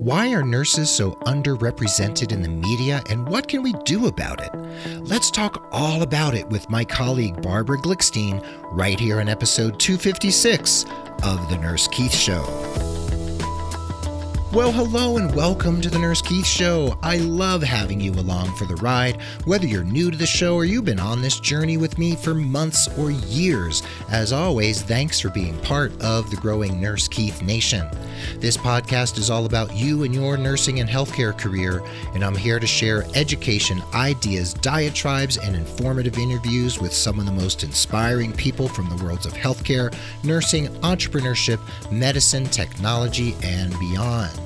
[0.00, 4.50] Why are nurses so underrepresented in the media and what can we do about it?
[5.02, 8.42] Let's talk all about it with my colleague Barbara Glickstein
[8.72, 10.86] right here in episode 256
[11.22, 12.89] of The Nurse Keith Show.
[14.52, 16.98] Well, hello and welcome to the Nurse Keith Show.
[17.04, 20.64] I love having you along for the ride, whether you're new to the show or
[20.64, 23.84] you've been on this journey with me for months or years.
[24.10, 27.88] As always, thanks for being part of the growing Nurse Keith Nation.
[28.38, 31.80] This podcast is all about you and your nursing and healthcare career,
[32.12, 37.32] and I'm here to share education, ideas, diatribes, and informative interviews with some of the
[37.32, 39.94] most inspiring people from the worlds of healthcare,
[40.24, 41.60] nursing, entrepreneurship,
[41.92, 44.39] medicine, technology, and beyond.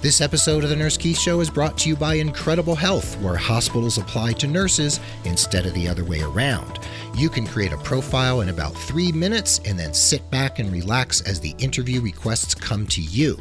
[0.00, 3.36] This episode of the Nurse Keith Show is brought to you by Incredible Health, where
[3.36, 6.78] hospitals apply to nurses instead of the other way around.
[7.14, 11.20] You can create a profile in about three minutes and then sit back and relax
[11.20, 13.38] as the interview requests come to you.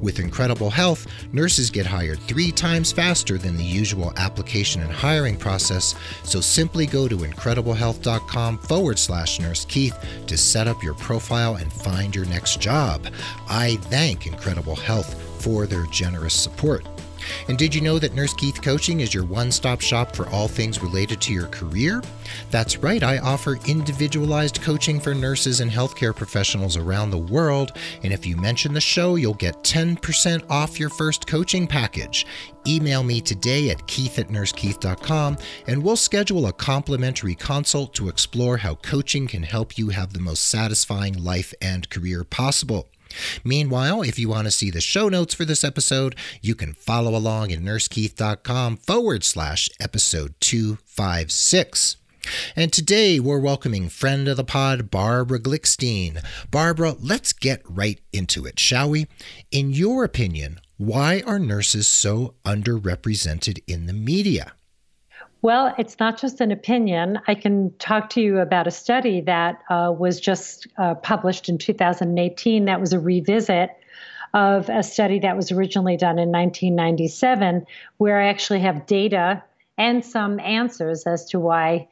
[0.00, 5.36] With Incredible Health, nurses get hired three times faster than the usual application and hiring
[5.36, 9.96] process, so simply go to incrediblehealth.com forward slash nurse Keith
[10.26, 13.06] to set up your profile and find your next job.
[13.48, 16.84] I thank Incredible Health for their generous support.
[17.48, 20.48] And did you know that Nurse Keith Coaching is your one stop shop for all
[20.48, 22.02] things related to your career?
[22.50, 27.72] That's right, I offer individualized coaching for nurses and healthcare professionals around the world.
[28.02, 32.26] And if you mention the show, you'll get 10% off your first coaching package.
[32.66, 38.58] Email me today at keith at nursekeith.com and we'll schedule a complimentary consult to explore
[38.58, 42.88] how coaching can help you have the most satisfying life and career possible.
[43.44, 47.16] Meanwhile, if you want to see the show notes for this episode, you can follow
[47.16, 51.96] along at nursekeith.com forward slash episode 256.
[52.54, 56.22] And today we're welcoming friend of the pod, Barbara Glickstein.
[56.50, 59.06] Barbara, let's get right into it, shall we?
[59.50, 64.52] In your opinion, why are nurses so underrepresented in the media?
[65.42, 67.18] Well, it's not just an opinion.
[67.26, 71.56] I can talk to you about a study that uh, was just uh, published in
[71.56, 73.70] 2018 that was a revisit
[74.34, 79.42] of a study that was originally done in 1997, where I actually have data
[79.78, 81.88] and some answers as to why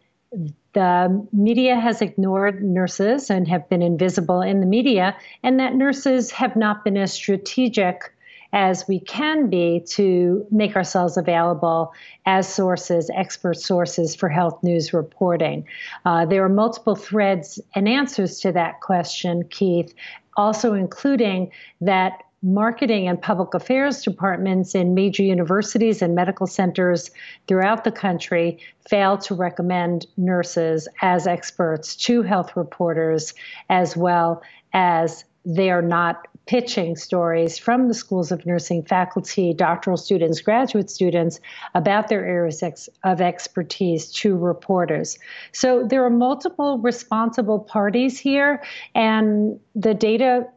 [0.75, 6.31] the media has ignored nurses and have been invisible in the media, and that nurses
[6.33, 8.13] have not been as strategic
[8.53, 11.93] as we can be to make ourselves available
[12.27, 15.67] as sources, expert sources for health news reporting.
[16.05, 19.93] Uh, there are multiple threads and answers to that question, Keith,
[20.37, 21.51] also including
[21.81, 27.11] that marketing and public affairs departments in major universities and medical centers
[27.49, 33.35] throughout the country fail to recommend nurses as experts to health reporters
[33.71, 34.41] as well
[34.73, 40.89] as they are not pitching stories from the schools of nursing faculty, doctoral students, graduate
[40.89, 41.41] students
[41.75, 45.19] about their areas of expertise to reporters.
[45.53, 48.65] So there are multiple responsible parties here,
[48.95, 50.49] and the data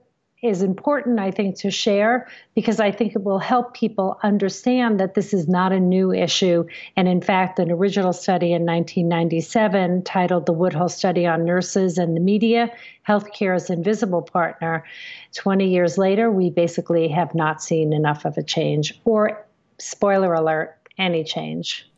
[0.41, 5.13] is important, I think, to share because I think it will help people understand that
[5.13, 6.66] this is not a new issue.
[6.96, 12.16] And in fact, an original study in 1997 titled The Woodhull Study on Nurses and
[12.16, 12.72] the Media
[13.07, 14.84] Healthcare's Invisible Partner.
[15.35, 19.46] 20 years later, we basically have not seen enough of a change, or,
[19.78, 21.91] spoiler alert, any change.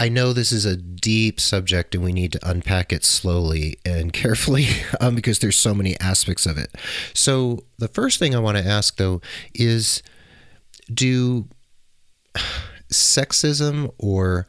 [0.00, 4.12] I know this is a deep subject and we need to unpack it slowly and
[4.12, 4.66] carefully
[5.00, 6.74] um, because there's so many aspects of it.
[7.12, 9.20] So, the first thing I want to ask though
[9.54, 10.02] is
[10.92, 11.48] do
[12.90, 14.46] sexism or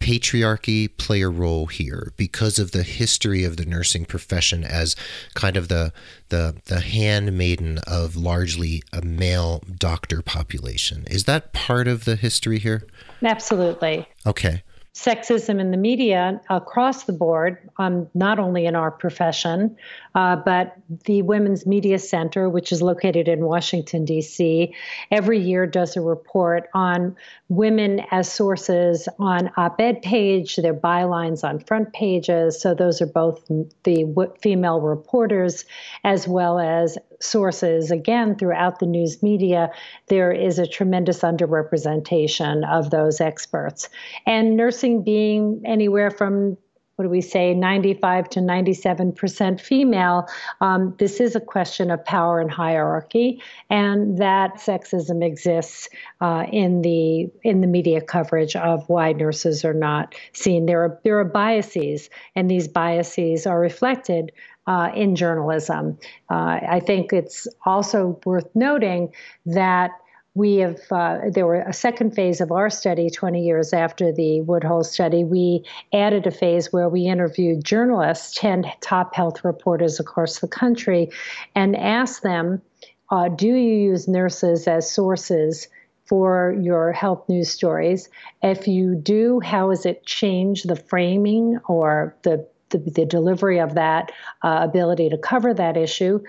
[0.00, 4.94] patriarchy play a role here because of the history of the nursing profession as
[5.34, 5.92] kind of the
[6.28, 11.04] the the handmaiden of largely a male doctor population?
[11.10, 12.86] Is that part of the history here?
[13.22, 14.06] Absolutely.
[14.24, 14.62] Okay
[14.98, 19.76] sexism in the media across the board, um, not only in our profession,
[20.18, 20.74] uh, but
[21.04, 24.74] the Women's Media Center, which is located in Washington, D.C.,
[25.12, 27.14] every year does a report on
[27.48, 32.60] women as sources on op ed page, their bylines on front pages.
[32.60, 33.46] So those are both
[33.84, 35.64] the female reporters
[36.02, 39.70] as well as sources, again, throughout the news media,
[40.08, 43.88] there is a tremendous underrepresentation of those experts.
[44.26, 46.56] And nursing being anywhere from
[46.98, 50.26] what do we say, 95 to 97% female,
[50.60, 53.40] um, this is a question of power and hierarchy,
[53.70, 55.88] and that sexism exists
[56.20, 60.66] uh, in the in the media coverage of why nurses are not seen.
[60.66, 64.32] There are there are biases, and these biases are reflected
[64.66, 65.96] uh, in journalism.
[66.28, 69.14] Uh, I think it's also worth noting
[69.46, 69.92] that
[70.38, 74.40] we have uh, there were a second phase of our study 20 years after the
[74.42, 75.24] woodhull study.
[75.24, 81.10] We added a phase where we interviewed journalists 10 top health reporters across the country
[81.56, 82.62] and asked them
[83.10, 85.66] uh, do you use nurses as sources
[86.06, 88.08] for your health news stories?
[88.40, 93.74] If you do how has it changed the framing or the the, the delivery of
[93.74, 94.12] that
[94.42, 96.20] uh, ability to cover that issue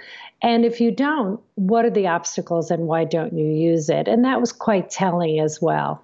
[0.42, 4.08] and if you don't, what are the obstacles and why don't you use it?
[4.08, 6.04] And that was quite telling as well.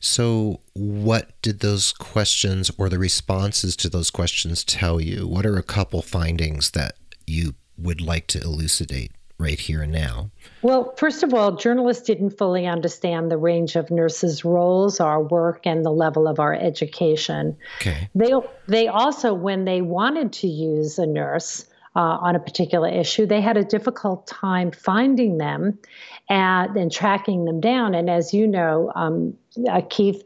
[0.00, 5.26] So, what did those questions or the responses to those questions tell you?
[5.26, 6.96] What are a couple findings that
[7.26, 10.30] you would like to elucidate right here and now?
[10.62, 15.66] Well, first of all, journalists didn't fully understand the range of nurses' roles, our work,
[15.66, 17.56] and the level of our education.
[17.80, 18.08] Okay.
[18.14, 18.32] They
[18.66, 21.66] they also, when they wanted to use a nurse,
[21.96, 25.78] uh, on a particular issue, they had a difficult time finding them
[26.28, 27.94] and, and tracking them down.
[27.94, 29.34] And as you know, um,
[29.70, 30.22] uh, Keith,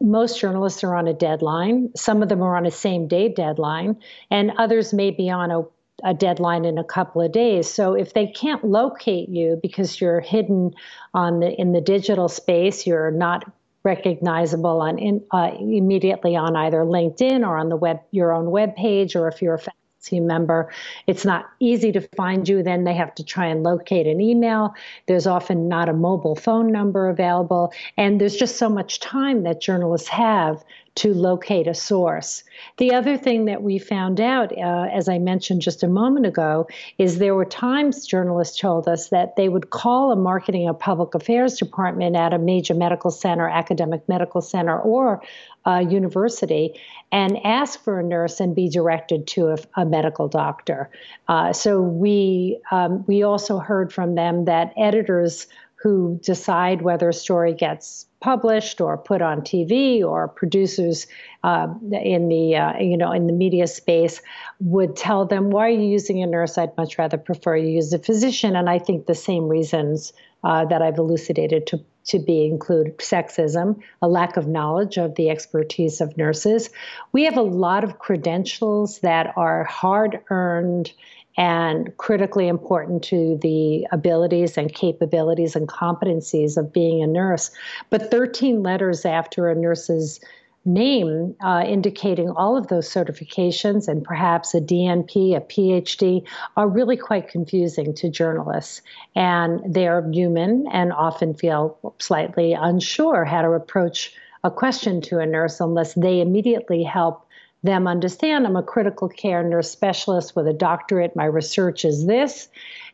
[0.00, 1.90] most journalists are on a deadline.
[1.94, 5.64] Some of them are on a same day deadline, and others may be on a
[6.04, 7.68] a deadline in a couple of days.
[7.72, 10.74] So if they can't locate you because you're hidden
[11.14, 13.44] on the in the digital space, you're not
[13.82, 18.76] recognizable on in, uh, immediately on either LinkedIn or on the web your own web
[18.76, 20.72] page, or if you're a faculty member.
[21.06, 22.62] It's not easy to find you.
[22.62, 24.74] Then they have to try and locate an email.
[25.06, 27.72] There's often not a mobile phone number available.
[27.96, 30.64] And there's just so much time that journalists have
[30.96, 32.42] to locate a source.
[32.78, 36.66] The other thing that we found out, uh, as I mentioned just a moment ago,
[36.98, 41.14] is there were times journalists told us that they would call a marketing or public
[41.14, 45.22] affairs department at a major medical center, academic medical center, or
[45.66, 46.74] university
[47.12, 50.90] and ask for a nurse and be directed to a, a medical doctor.
[51.28, 55.46] Uh, so we um, we also heard from them that editors
[55.82, 61.06] who decide whether a story gets published or put on TV or producers
[61.42, 64.20] uh, in the uh, you know in the media space
[64.60, 67.92] would tell them why are you using a nurse I'd much rather prefer you use
[67.92, 70.12] a physician and I think the same reasons
[70.44, 75.30] uh, that I've elucidated to to be include sexism, a lack of knowledge of the
[75.30, 76.70] expertise of nurses.
[77.12, 80.92] We have a lot of credentials that are hard earned
[81.36, 87.50] and critically important to the abilities and capabilities and competencies of being a nurse.
[87.88, 90.20] But 13 letters after a nurse's
[90.64, 96.96] name uh, indicating all of those certifications and perhaps a DNP, a PhD, are really
[96.96, 98.82] quite confusing to journalists.
[99.14, 104.12] And they're human and often feel slightly unsure how to approach
[104.44, 107.26] a question to a nurse unless they immediately help
[107.62, 111.16] them understand I'm a critical care nurse specialist with a doctorate.
[111.16, 112.48] My research is this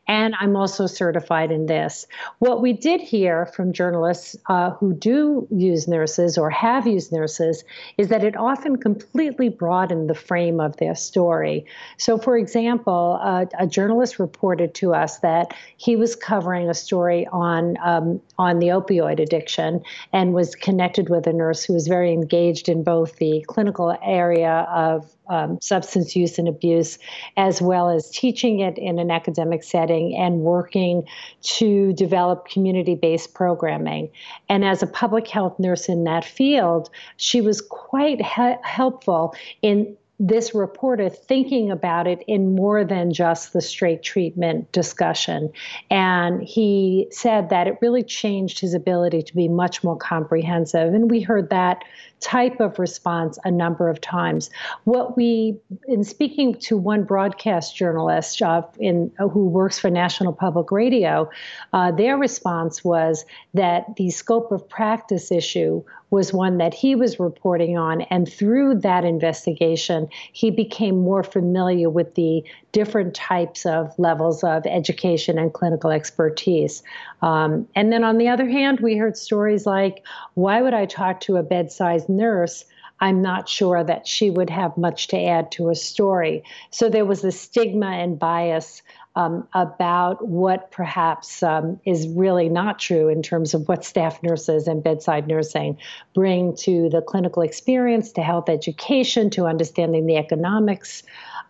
[0.09, 2.07] and I'm also certified in this.
[2.39, 7.65] What we did hear from journalists uh, who do use nurses or have used nurses
[7.99, 11.67] is that it often completely broadened the frame of their story.
[11.97, 17.27] So, for example, uh, a journalist reported to us that he was covering a story
[17.33, 19.83] on um, on the opioid addiction
[20.13, 24.67] and was connected with a nurse who was very engaged in both the clinical area
[24.71, 26.99] of um, substance use and abuse,
[27.37, 31.07] as well as teaching it in an academic setting and working
[31.43, 34.11] to develop community based programming.
[34.49, 39.97] And as a public health nurse in that field, she was quite he- helpful in
[40.19, 45.53] this reporter thinking about it in more than just the straight treatment discussion.
[45.91, 50.95] And he said that it really changed his ability to be much more comprehensive.
[50.95, 51.85] And we heard that
[52.21, 54.49] type of response a number of times.
[54.85, 60.73] What we, in speaking to one broadcast journalist uh, in who works for National Public
[60.73, 61.29] Radio,
[61.75, 67.19] uh, their response was that the scope of practice issue was one that he was
[67.19, 73.93] reporting on, and through that investigation, he became more familiar with the different types of
[73.99, 76.83] levels of education and clinical expertise.
[77.23, 81.21] Um, and then on the other hand, we heard stories like, "Why would I talk
[81.23, 82.65] to a bedside nurse,
[83.01, 86.43] I'm not sure that she would have much to add to a story.
[86.71, 88.83] So there was a stigma and bias
[89.17, 94.69] um, about what perhaps um, is really not true in terms of what staff nurses
[94.69, 95.77] and bedside nursing
[96.15, 101.03] bring to the clinical experience, to health education, to understanding the economics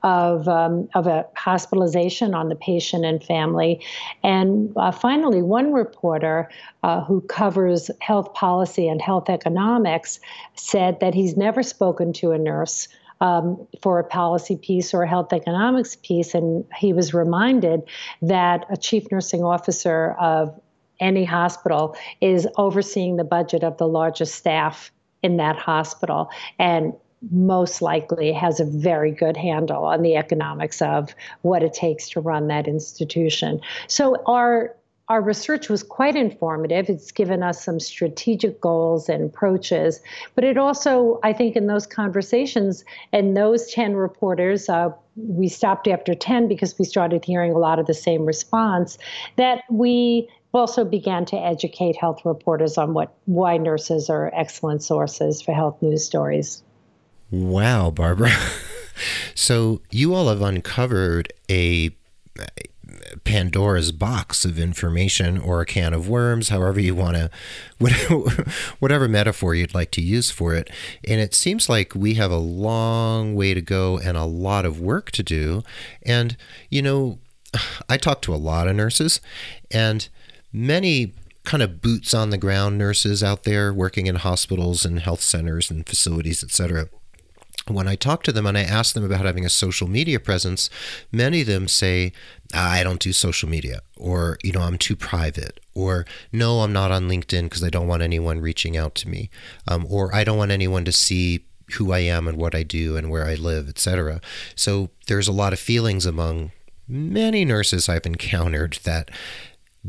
[0.04, 3.84] of, um, of a hospitalization on the patient and family.
[4.22, 6.48] And uh, finally, one reporter
[6.84, 10.20] uh, who covers health policy and health economics
[10.54, 12.86] said that he's never spoken to a nurse.
[13.18, 16.34] Um, for a policy piece or a health economics piece.
[16.34, 17.80] And he was reminded
[18.20, 20.60] that a chief nursing officer of
[21.00, 24.92] any hospital is overseeing the budget of the largest staff
[25.22, 26.92] in that hospital and
[27.30, 32.20] most likely has a very good handle on the economics of what it takes to
[32.20, 33.60] run that institution.
[33.88, 34.76] So our
[35.08, 36.88] our research was quite informative.
[36.88, 40.00] It's given us some strategic goals and approaches,
[40.34, 45.86] but it also, I think, in those conversations and those 10 reporters, uh, we stopped
[45.86, 48.98] after 10 because we started hearing a lot of the same response,
[49.36, 55.42] that we also began to educate health reporters on what why nurses are excellent sources
[55.42, 56.62] for health news stories.
[57.30, 58.30] Wow, Barbara.
[59.34, 61.90] so you all have uncovered a
[63.24, 67.16] Pandora's box of information or a can of worms, however you want
[67.80, 68.46] to,
[68.78, 70.70] whatever metaphor you'd like to use for it.
[71.06, 74.80] And it seems like we have a long way to go and a lot of
[74.80, 75.62] work to do.
[76.02, 76.36] And,
[76.70, 77.18] you know,
[77.88, 79.20] I talk to a lot of nurses
[79.70, 80.08] and
[80.52, 85.20] many kind of boots on the ground nurses out there working in hospitals and health
[85.20, 86.88] centers and facilities, et cetera
[87.68, 90.70] when I talk to them and I ask them about having a social media presence,
[91.10, 92.12] many of them say,
[92.54, 96.92] I don't do social media, or, you know, I'm too private, or no, I'm not
[96.92, 99.30] on LinkedIn because I don't want anyone reaching out to me,
[99.66, 102.96] um, or I don't want anyone to see who I am and what I do
[102.96, 104.20] and where I live, etc.
[104.54, 106.52] So there's a lot of feelings among
[106.86, 109.10] many nurses I've encountered that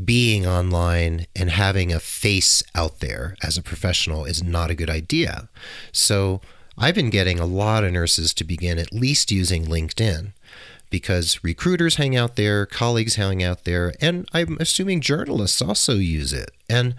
[0.04, 4.90] being online and having a face out there as a professional is not a good
[4.90, 5.48] idea.
[5.92, 6.40] So
[6.78, 10.32] I've been getting a lot of nurses to begin at least using LinkedIn
[10.90, 16.32] because recruiters hang out there, colleagues hang out there, and I'm assuming journalists also use
[16.32, 16.50] it.
[16.70, 16.94] And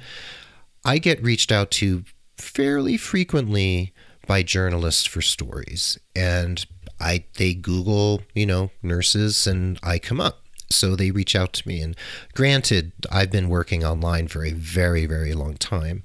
[0.84, 2.04] I get reached out to
[2.38, 3.94] fairly frequently
[4.28, 5.98] by journalists for stories.
[6.16, 6.66] And
[7.00, 10.44] I they Google, you know, nurses and I come up.
[10.70, 11.82] So they reach out to me.
[11.82, 11.96] And
[12.36, 16.04] granted, I've been working online for a very, very long time.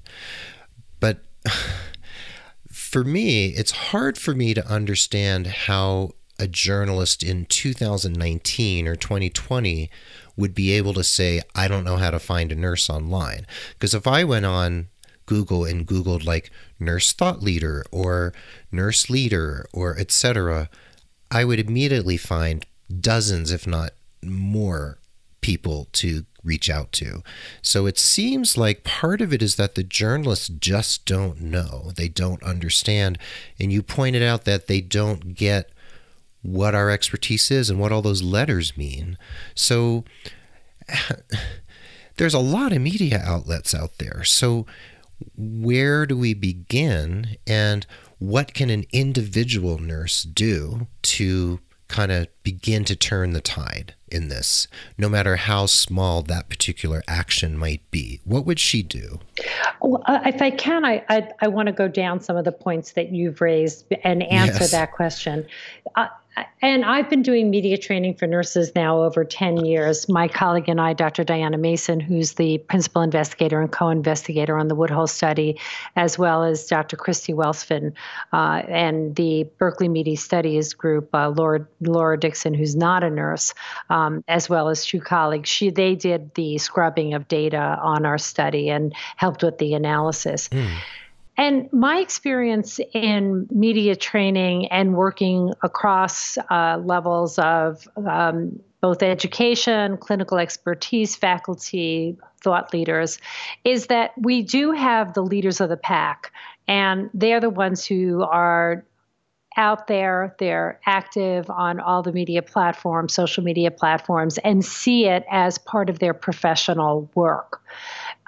[0.99, 1.19] But
[2.95, 9.89] for me, it's hard for me to understand how a journalist in 2019 or 2020
[10.37, 13.45] would be able to say, I don't know how to find a nurse online.
[13.73, 14.87] Because if I went on
[15.25, 16.49] Google and Googled like
[16.79, 18.31] nurse thought leader or
[18.71, 20.69] nurse leader or etc.,
[21.29, 22.65] I would immediately find
[23.01, 23.91] dozens, if not
[24.23, 24.99] more,
[25.41, 27.23] people to reach out to.
[27.61, 31.91] So it seems like part of it is that the journalists just don't know.
[31.95, 33.17] They don't understand.
[33.59, 35.71] And you pointed out that they don't get
[36.41, 39.17] what our expertise is and what all those letters mean.
[39.55, 40.03] So
[42.17, 44.23] there's a lot of media outlets out there.
[44.23, 44.65] So
[45.37, 47.85] where do we begin and
[48.19, 54.29] what can an individual nurse do to kind of begin to turn the tide in
[54.29, 54.67] this,
[54.97, 58.21] no matter how small that particular action might be?
[58.23, 59.19] What would she do?
[59.81, 62.51] Well, uh, if I can, I, I, I want to go down some of the
[62.51, 64.71] points that you've raised and answer yes.
[64.71, 65.45] that question.
[65.95, 66.07] Uh,
[66.61, 70.09] and I've been doing media training for nurses now over 10 years.
[70.09, 71.23] My colleague and I, Dr.
[71.23, 75.59] Diana Mason, who's the principal investigator and co investigator on the Woodhull study,
[75.95, 76.97] as well as Dr.
[76.97, 77.93] Kristi Westphaln
[78.33, 83.53] uh, and the Berkeley Media Studies group, uh, Laura, Laura Nixon, who's not a nurse,
[83.89, 85.49] um, as well as two colleagues.
[85.49, 90.49] She, they did the scrubbing of data on our study and helped with the analysis.
[90.49, 90.69] Mm.
[91.37, 99.97] And my experience in media training and working across uh, levels of um, both education,
[99.97, 103.17] clinical expertise, faculty, thought leaders,
[103.63, 106.31] is that we do have the leaders of the pack,
[106.67, 108.85] and they're the ones who are
[109.57, 115.25] out there, they're active on all the media platforms, social media platforms, and see it
[115.31, 117.61] as part of their professional work.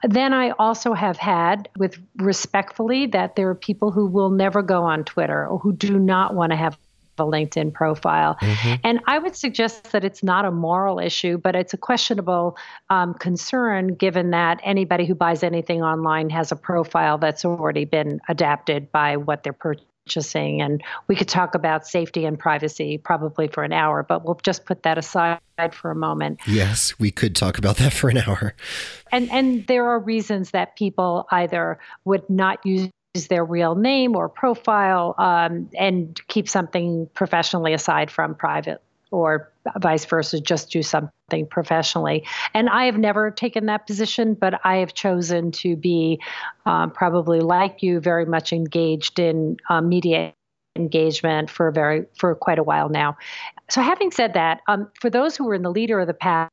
[0.03, 4.83] Then I also have had, with respectfully, that there are people who will never go
[4.83, 6.77] on Twitter or who do not want to have
[7.19, 8.35] a LinkedIn profile.
[8.35, 8.75] Mm-hmm.
[8.83, 12.57] And I would suggest that it's not a moral issue, but it's a questionable
[12.89, 18.19] um, concern given that anybody who buys anything online has a profile that's already been
[18.27, 20.61] adapted by what they're purchasing purchasing.
[20.61, 24.65] And we could talk about safety and privacy probably for an hour, but we'll just
[24.65, 25.39] put that aside
[25.73, 26.39] for a moment.
[26.47, 28.53] Yes, we could talk about that for an hour.
[29.11, 32.89] And and there are reasons that people either would not use
[33.29, 40.05] their real name or profile um, and keep something professionally aside from private or vice
[40.05, 42.25] versa, just do something professionally.
[42.53, 46.19] And I have never taken that position, but I have chosen to be
[46.65, 50.33] um, probably like you, very much engaged in um, media
[50.75, 53.17] engagement for very for quite a while now.
[53.69, 56.51] So, having said that, um, for those who were in the leader of the pack,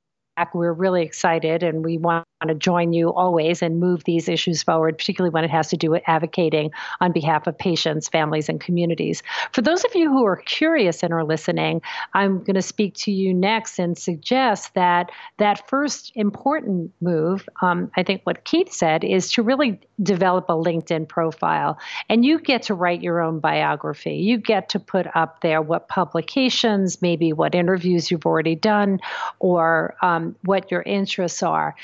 [0.53, 4.99] we're really excited and we want to join you always and move these issues forward,
[4.99, 6.71] particularly when it has to do with advocating
[7.01, 9.23] on behalf of patients, families, and communities.
[9.53, 11.83] For those of you who are curious and are listening,
[12.13, 17.91] I'm going to speak to you next and suggest that that first important move, um,
[17.97, 21.79] I think what Keith said, is to really develop a LinkedIn profile.
[22.09, 24.17] And you get to write your own biography.
[24.17, 29.01] You get to put up there what publications, maybe what interviews you've already done,
[29.39, 31.75] or um, what your interests are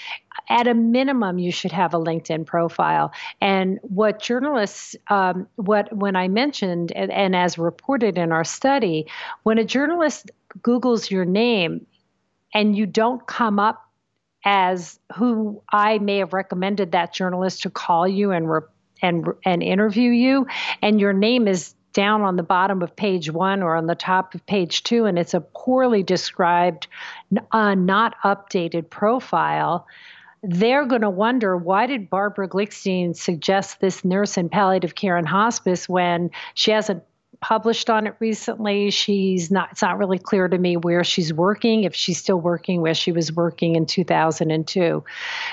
[0.49, 3.13] at a minimum, you should have a LinkedIn profile.
[3.41, 9.07] And what journalists, um, what when I mentioned, and, and as reported in our study,
[9.43, 10.31] when a journalist
[10.63, 11.87] Google's your name
[12.53, 13.87] and you don't come up
[14.45, 18.61] as who I may have recommended that journalist to call you and re-
[19.03, 20.47] and and interview you,
[20.83, 24.35] and your name is down on the bottom of page one or on the top
[24.35, 26.87] of page two, and it's a poorly described,
[27.53, 29.87] uh, not updated profile
[30.43, 35.29] they're going to wonder why did Barbara Glickstein suggest this nurse in palliative care and
[35.29, 37.03] hospice when she hasn't
[37.41, 38.91] published on it recently.
[38.91, 42.83] She's not it's not really clear to me where she's working, if she's still working
[42.83, 45.05] where she was working in 2002.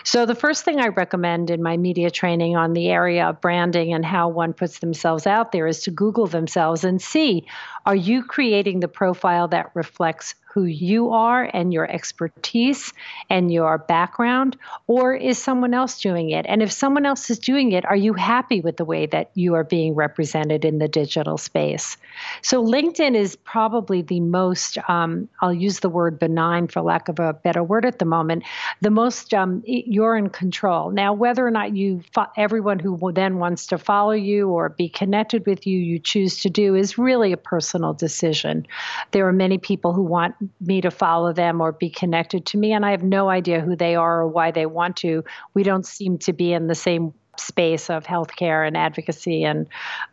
[0.03, 3.93] So the first thing I recommend in my media training on the area of branding
[3.93, 7.45] and how one puts themselves out there is to Google themselves and see
[7.85, 12.91] are you creating the profile that reflects who you are and your expertise
[13.29, 16.47] and your background, or is someone else doing it?
[16.49, 19.53] And if someone else is doing it, are you happy with the way that you
[19.53, 21.95] are being represented in the digital space?
[22.41, 27.19] So, LinkedIn is probably the most, um, I'll use the word benign for lack of
[27.19, 28.41] a better word at the moment,
[28.81, 30.89] the most um, you're in control.
[30.89, 32.01] Now, whether or not you,
[32.35, 36.49] everyone who then wants to follow you or be connected with you, you choose to
[36.49, 38.65] do is really a personal decision.
[39.11, 42.73] There are many people who want me to follow them or be connected to me,
[42.73, 45.23] and I have no idea who they are or why they want to.
[45.53, 49.67] We don't seem to be in the same space of healthcare and advocacy and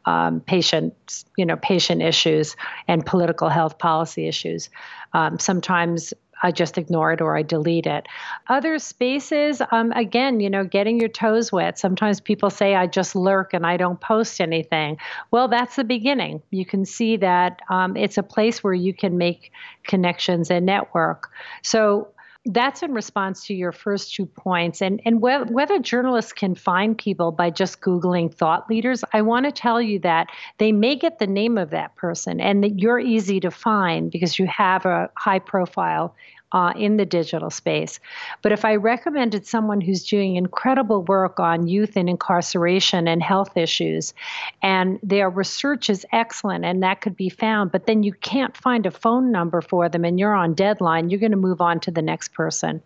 [0.04, 4.68] um, patient, you know, patient issues and political health policy issues.
[5.12, 8.06] Um, sometimes I just ignore it or I delete it.
[8.48, 11.78] Other spaces, um, again, you know, getting your toes wet.
[11.78, 14.98] Sometimes people say, I just lurk and I don't post anything.
[15.30, 16.42] Well, that's the beginning.
[16.50, 19.52] You can see that um, it's a place where you can make
[19.84, 21.30] connections and network.
[21.62, 22.08] So
[22.46, 24.82] that's in response to your first two points.
[24.82, 29.46] And and whether, whether journalists can find people by just googling thought leaders i want
[29.46, 30.28] to tell you that
[30.58, 34.38] they may get the name of that person and that you're easy to find because
[34.38, 36.14] you have a high profile
[36.54, 37.98] uh, in the digital space.
[38.40, 43.56] But if I recommended someone who's doing incredible work on youth and incarceration and health
[43.56, 44.14] issues,
[44.62, 48.86] and their research is excellent and that could be found, but then you can't find
[48.86, 51.90] a phone number for them and you're on deadline, you're going to move on to
[51.90, 52.80] the next person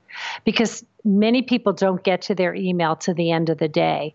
[0.45, 4.15] because many people don't get to their email to the end of the day.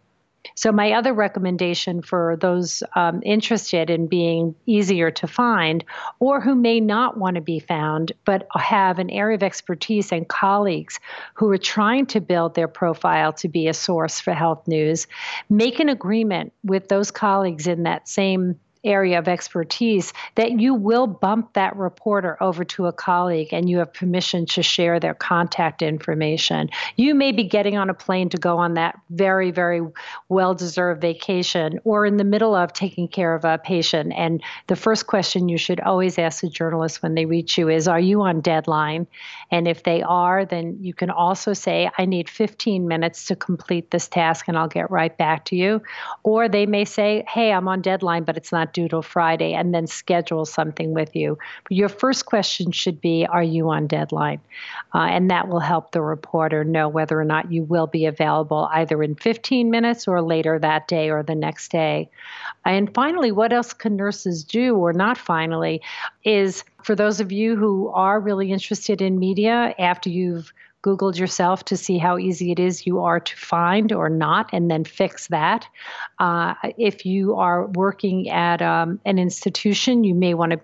[0.56, 5.84] So, my other recommendation for those um, interested in being easier to find
[6.20, 10.28] or who may not want to be found but have an area of expertise and
[10.28, 11.00] colleagues
[11.34, 15.08] who are trying to build their profile to be a source for health news,
[15.50, 21.08] make an agreement with those colleagues in that same area of expertise, that you will
[21.08, 25.82] bump that reporter over to a colleague and you have permission to share their contact
[25.82, 26.70] information.
[26.96, 29.82] You may be getting on a plane to go on that very, very
[30.30, 34.14] well deserved vacation or in the middle of taking care of a patient.
[34.16, 37.88] And the first question you should always ask a journalist when they reach you is
[37.88, 39.08] Are you on deadline?
[39.52, 43.92] And if they are, then you can also say, I need 15 minutes to complete
[43.92, 45.82] this task and I'll get right back to you.
[46.24, 49.88] Or they may say, Hey, I'm on deadline, but it's not till Friday and then
[49.88, 51.38] schedule something with you.
[51.64, 54.42] But your first question should be Are you on deadline?
[54.94, 58.70] Uh, and that will help the reporter know whether or not you will be available
[58.72, 62.10] either in 15 minutes or later that day or the next day.
[62.66, 65.82] And finally, what else can nurses do, or not finally,
[66.24, 71.64] is for those of you who are really interested in media after you've Googled yourself
[71.66, 75.28] to see how easy it is you are to find or not, and then fix
[75.28, 75.66] that.
[76.20, 80.60] Uh, if you are working at um, an institution, you may want to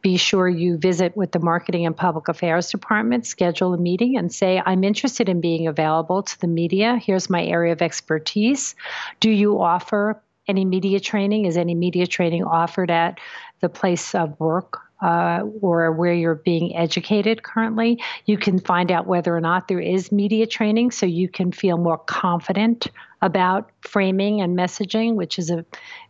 [0.00, 4.32] be sure you visit with the Marketing and Public Affairs Department, schedule a meeting, and
[4.32, 6.96] say, I'm interested in being available to the media.
[6.96, 8.76] Here's my area of expertise.
[9.18, 11.46] Do you offer any media training?
[11.46, 13.18] Is any media training offered at
[13.60, 18.02] the place of work uh, or where you're being educated currently.
[18.24, 21.76] You can find out whether or not there is media training so you can feel
[21.76, 22.86] more confident
[23.20, 25.64] about framing and messaging, which is a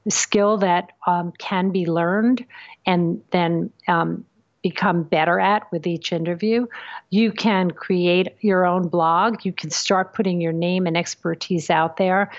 [0.08, 2.46] skill that um, can be learned
[2.86, 4.24] and then um,
[4.62, 6.64] become better at with each interview.
[7.10, 9.44] You can create your own blog.
[9.44, 12.30] You can start putting your name and expertise out there.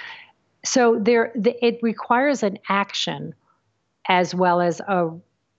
[0.63, 3.35] So there, the, it requires an action
[4.07, 5.11] as well as a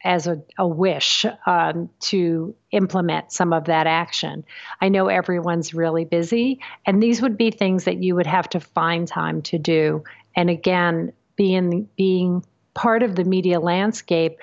[0.06, 4.44] as a, a wish um, to implement some of that action.
[4.80, 8.60] I know everyone's really busy, and these would be things that you would have to
[8.60, 10.04] find time to do.
[10.36, 14.38] And again, being being part of the media landscape,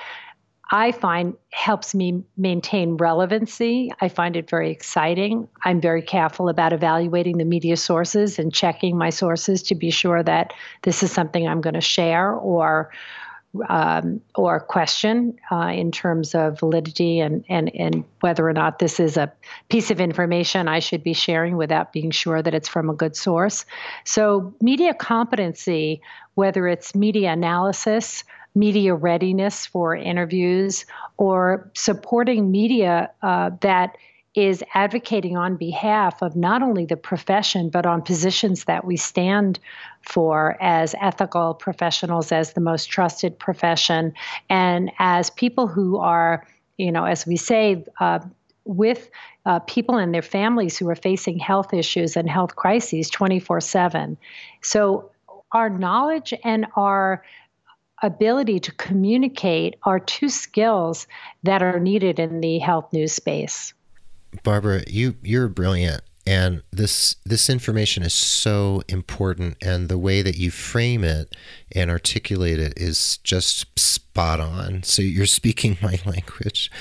[0.69, 3.91] I find helps me maintain relevancy.
[4.01, 5.47] I find it very exciting.
[5.63, 10.23] I'm very careful about evaluating the media sources and checking my sources to be sure
[10.23, 12.91] that this is something I'm going to share or
[13.69, 18.99] um, or question uh, in terms of validity and, and, and whether or not this
[18.99, 19.31] is a
[19.69, 23.15] piece of information I should be sharing without being sure that it's from a good
[23.15, 23.65] source.
[24.05, 26.01] So, media competency,
[26.35, 28.23] whether it's media analysis,
[28.55, 30.85] media readiness for interviews,
[31.17, 33.97] or supporting media uh, that
[34.35, 39.59] is advocating on behalf of not only the profession, but on positions that we stand
[40.01, 44.13] for as ethical professionals, as the most trusted profession,
[44.49, 48.19] and as people who are, you know, as we say, uh,
[48.65, 49.09] with
[49.45, 54.17] uh, people and their families who are facing health issues and health crises 24 7.
[54.61, 55.11] So,
[55.51, 57.23] our knowledge and our
[58.01, 61.07] ability to communicate are two skills
[61.43, 63.73] that are needed in the health news space.
[64.43, 66.01] Barbara, you you're brilliant.
[66.25, 71.35] And this this information is so important and the way that you frame it
[71.75, 74.83] and articulate it is just spot on.
[74.83, 76.71] So you're speaking my language.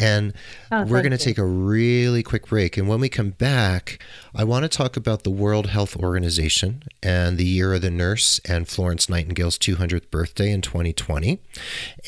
[0.00, 0.32] And
[0.72, 2.78] oh, we're going to take a really quick break.
[2.78, 4.02] And when we come back
[4.34, 8.40] i want to talk about the world health organization and the year of the nurse
[8.48, 11.40] and florence nightingale's 200th birthday in 2020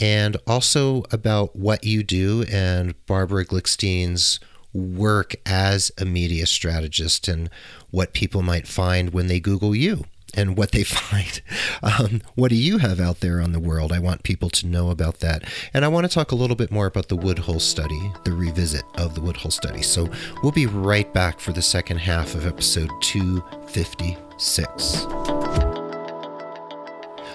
[0.00, 4.38] and also about what you do and barbara glickstein's
[4.72, 7.50] work as a media strategist and
[7.90, 10.04] what people might find when they Google you
[10.34, 11.42] and what they find.
[11.82, 13.92] Um, what do you have out there on the world?
[13.92, 15.44] I want people to know about that.
[15.74, 18.84] And I want to talk a little bit more about the Woodhull study, the revisit
[18.96, 19.82] of the Woodhull study.
[19.82, 20.08] So
[20.42, 25.39] we'll be right back for the second half of episode 256.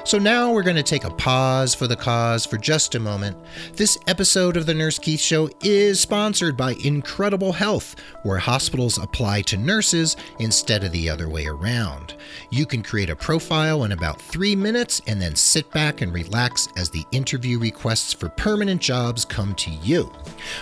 [0.06, 3.36] So now we're going to take a pause for the cause for just a moment.
[3.74, 9.42] This episode of The Nurse Keith Show is sponsored by Incredible Health, where hospitals apply
[9.42, 12.14] to nurses instead of the other way around.
[12.52, 16.68] You can create a profile in about three minutes and then sit back and relax
[16.78, 20.12] as the interview requests for permanent jobs come to you.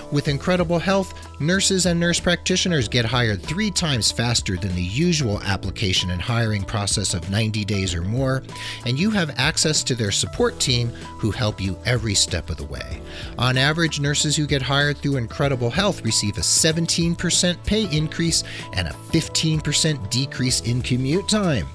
[0.09, 5.41] With Incredible Health, nurses and nurse practitioners get hired three times faster than the usual
[5.43, 8.41] application and hiring process of 90 days or more,
[8.85, 12.65] and you have access to their support team who help you every step of the
[12.65, 13.01] way.
[13.37, 18.43] On average, nurses who get hired through Incredible Health receive a 17% pay increase
[18.75, 21.67] and a 15% decrease in commute time.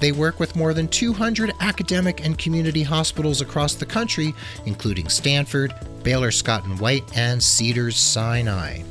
[0.00, 4.34] They work with more than 200 academic and community hospitals across the country,
[4.66, 8.82] including Stanford, Baylor Scott and White, and Cedars Sinai.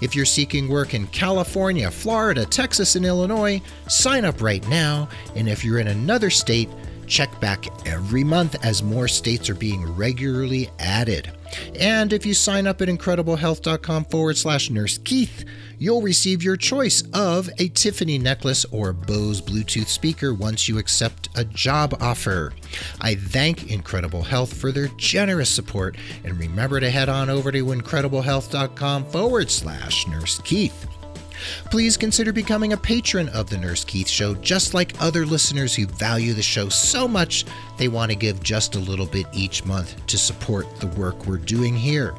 [0.00, 5.08] If you're seeking work in California, Florida, Texas, and Illinois, sign up right now.
[5.34, 6.68] And if you're in another state,
[7.08, 11.32] Check back every month as more states are being regularly added.
[11.78, 15.44] And if you sign up at incrediblehealth.com forward slash nurse Keith,
[15.78, 21.30] you'll receive your choice of a Tiffany necklace or Bose Bluetooth speaker once you accept
[21.36, 22.52] a job offer.
[23.00, 27.64] I thank Incredible Health for their generous support and remember to head on over to
[27.64, 30.86] incrediblehealth.com forward slash nurse Keith.
[31.70, 35.86] Please consider becoming a patron of The Nurse Keith Show, just like other listeners who
[35.86, 37.44] value the show so much
[37.78, 41.38] they want to give just a little bit each month to support the work we're
[41.38, 42.10] doing here.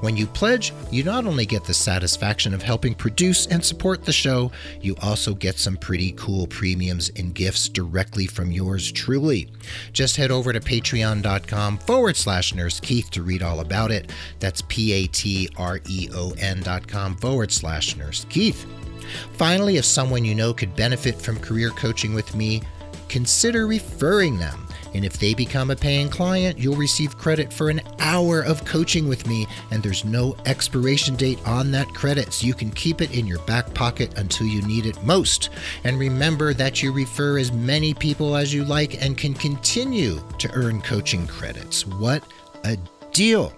[0.00, 4.12] When you pledge, you not only get the satisfaction of helping produce and support the
[4.12, 9.48] show, you also get some pretty cool premiums and gifts directly from yours truly.
[9.92, 14.12] Just head over to patreon.com forward slash nurse Keith to read all about it.
[14.38, 18.66] That's P A T R E O N dot com forward slash nurse Keith.
[19.34, 22.62] Finally, if someone you know could benefit from career coaching with me,
[23.08, 24.65] consider referring them.
[24.96, 29.06] And if they become a paying client, you'll receive credit for an hour of coaching
[29.06, 33.14] with me, and there's no expiration date on that credit, so you can keep it
[33.14, 35.50] in your back pocket until you need it most.
[35.84, 40.50] And remember that you refer as many people as you like and can continue to
[40.54, 41.86] earn coaching credits.
[41.86, 42.24] What
[42.64, 42.78] a
[43.12, 43.52] deal!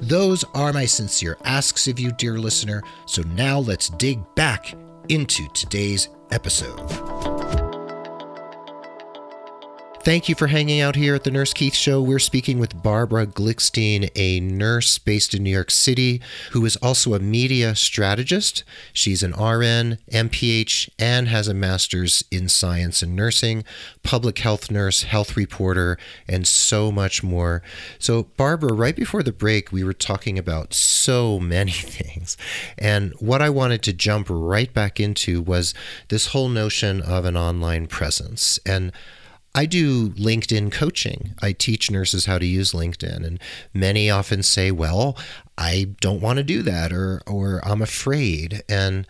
[0.00, 2.82] Those are my sincere asks of you, dear listener.
[3.06, 4.74] So now let's dig back
[5.08, 7.41] into today's episode.
[10.04, 12.02] Thank you for hanging out here at the Nurse Keith Show.
[12.02, 17.14] We're speaking with Barbara Glickstein, a nurse based in New York City who is also
[17.14, 18.64] a media strategist.
[18.92, 23.62] She's an RN, MPH, and has a master's in science and nursing,
[24.02, 27.62] public health nurse, health reporter, and so much more.
[28.00, 32.36] So, Barbara, right before the break, we were talking about so many things.
[32.76, 35.74] And what I wanted to jump right back into was
[36.08, 38.58] this whole notion of an online presence.
[38.66, 38.90] And
[39.54, 41.34] I do LinkedIn coaching.
[41.42, 43.38] I teach nurses how to use LinkedIn, and
[43.74, 45.16] many often say, "Well,
[45.58, 49.06] I don't want to do that," or "or I'm afraid." And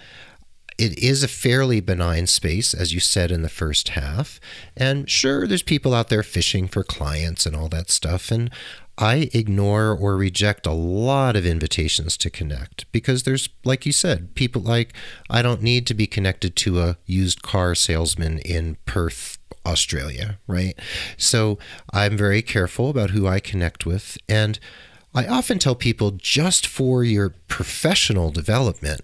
[0.78, 4.40] it is a fairly benign space, as you said in the first half.
[4.76, 8.30] And sure, there's people out there fishing for clients and all that stuff.
[8.32, 8.50] And
[8.98, 14.34] I ignore or reject a lot of invitations to connect because there's, like you said,
[14.34, 14.92] people like,
[15.30, 20.78] I don't need to be connected to a used car salesman in Perth, Australia, right?
[21.16, 21.58] So
[21.92, 24.18] I'm very careful about who I connect with.
[24.28, 24.58] And
[25.14, 29.02] I often tell people just for your professional development,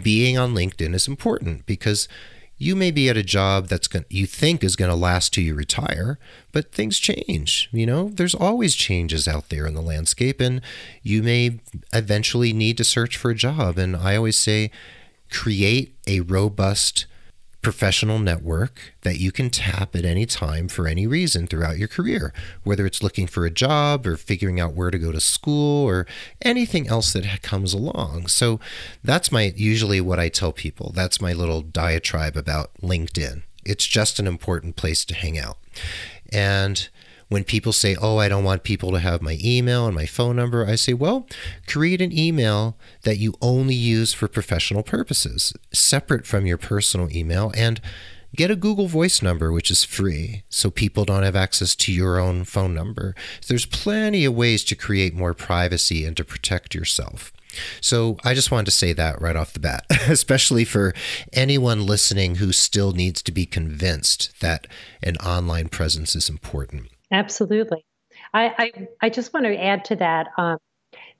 [0.00, 2.08] being on LinkedIn is important because
[2.56, 5.42] you may be at a job that's going you think is going to last till
[5.42, 6.18] you retire,
[6.52, 7.70] but things change.
[7.72, 10.60] You know, there's always changes out there in the landscape, and
[11.02, 11.60] you may
[11.92, 13.78] eventually need to search for a job.
[13.78, 14.70] And I always say,
[15.30, 17.06] create a robust
[17.62, 22.32] professional network that you can tap at any time for any reason throughout your career,
[22.64, 26.06] whether it's looking for a job or figuring out where to go to school or
[26.42, 28.28] anything else that comes along.
[28.28, 28.60] So
[29.04, 30.92] that's my usually what I tell people.
[30.94, 33.42] That's my little diatribe about LinkedIn.
[33.64, 35.58] It's just an important place to hang out.
[36.32, 36.88] And
[37.30, 40.36] when people say, Oh, I don't want people to have my email and my phone
[40.36, 41.26] number, I say, Well,
[41.66, 47.52] create an email that you only use for professional purposes, separate from your personal email,
[47.56, 47.80] and
[48.36, 52.18] get a Google Voice number, which is free, so people don't have access to your
[52.18, 53.14] own phone number.
[53.46, 57.32] There's plenty of ways to create more privacy and to protect yourself.
[57.80, 60.94] So I just wanted to say that right off the bat, especially for
[61.32, 64.66] anyone listening who still needs to be convinced that
[65.02, 66.88] an online presence is important.
[67.10, 67.84] Absolutely.
[68.34, 70.28] I, I, I just want to add to that.
[70.36, 70.58] Um,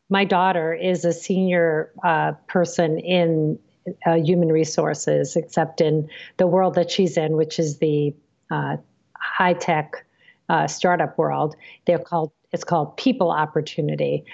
[0.08, 3.58] my daughter is a senior uh, person in
[4.06, 8.14] uh, human resources, except in the world that she's in, which is the
[8.50, 8.76] uh,
[9.14, 10.04] high tech
[10.48, 11.56] uh, startup world.
[11.86, 14.24] They're called it's called people opportunity.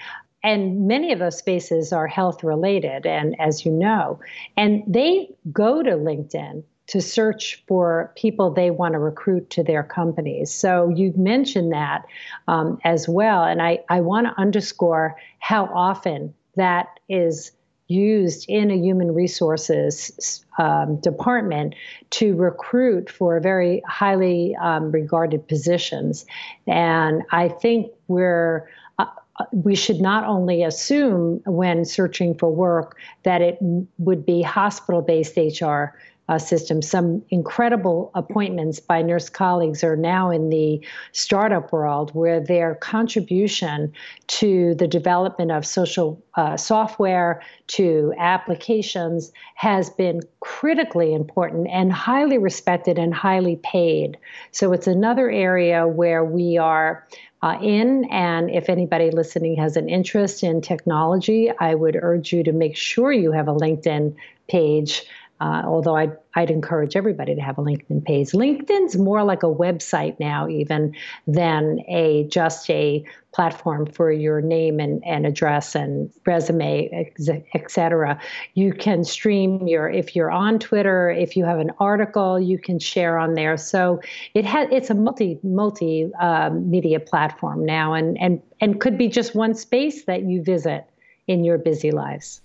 [0.43, 4.19] And many of those spaces are health related, and as you know,
[4.55, 9.83] and they go to LinkedIn to search for people they want to recruit to their
[9.83, 10.53] companies.
[10.53, 12.05] So you mentioned that
[12.47, 13.43] um, as well.
[13.43, 17.51] And I, I want to underscore how often that is
[17.87, 21.73] used in a human resources um, department
[22.09, 26.25] to recruit for very highly um, regarded positions.
[26.65, 28.69] And I think we're
[28.99, 29.05] uh,
[29.51, 33.57] we should not only assume when searching for work that it
[33.97, 35.93] would be hospital based HR
[36.29, 36.81] uh, system.
[36.81, 43.93] Some incredible appointments by nurse colleagues are now in the startup world where their contribution
[44.27, 52.37] to the development of social uh, software, to applications, has been critically important and highly
[52.37, 54.17] respected and highly paid.
[54.51, 57.07] So it's another area where we are.
[57.43, 58.03] Uh, in.
[58.05, 62.75] And if anybody listening has an interest in technology, I would urge you to make
[62.75, 64.15] sure you have a LinkedIn
[64.47, 65.05] page
[65.39, 68.31] uh, although I'd, I'd encourage everybody to have a LinkedIn page.
[68.31, 70.95] LinkedIn's more like a website now, even
[71.27, 77.13] than a just a platform for your name and, and address and resume,
[77.53, 78.19] etc.
[78.55, 82.79] You can stream your if you're on Twitter, if you have an article, you can
[82.79, 83.55] share on there.
[83.57, 84.01] So
[84.33, 89.07] it has it's a multi multi um, media platform now, and and and could be
[89.07, 90.85] just one space that you visit
[91.27, 92.41] in your busy lives.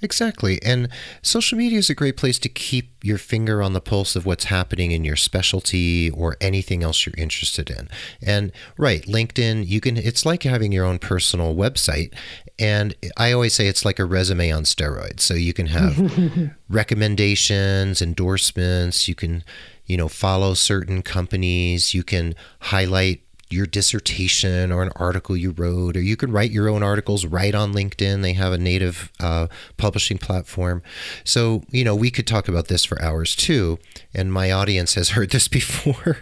[0.00, 0.62] Exactly.
[0.62, 0.88] And
[1.22, 4.44] social media is a great place to keep your finger on the pulse of what's
[4.44, 7.88] happening in your specialty or anything else you're interested in.
[8.22, 12.12] And right, LinkedIn, you can it's like having your own personal website
[12.58, 15.20] and I always say it's like a resume on steroids.
[15.20, 19.44] So you can have recommendations, endorsements, you can
[19.86, 25.96] you know follow certain companies, you can highlight your dissertation or an article you wrote,
[25.96, 28.22] or you can write your own articles right on LinkedIn.
[28.22, 30.82] They have a native uh, publishing platform.
[31.24, 33.78] So, you know, we could talk about this for hours too,
[34.14, 36.18] and my audience has heard this before.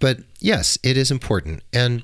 [0.00, 1.62] but yes, it is important.
[1.72, 2.02] And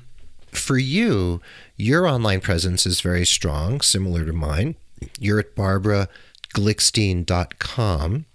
[0.51, 1.41] for you,
[1.75, 4.75] your online presence is very strong, similar to mine.
[5.19, 8.25] You're at barbaraglickstein.com.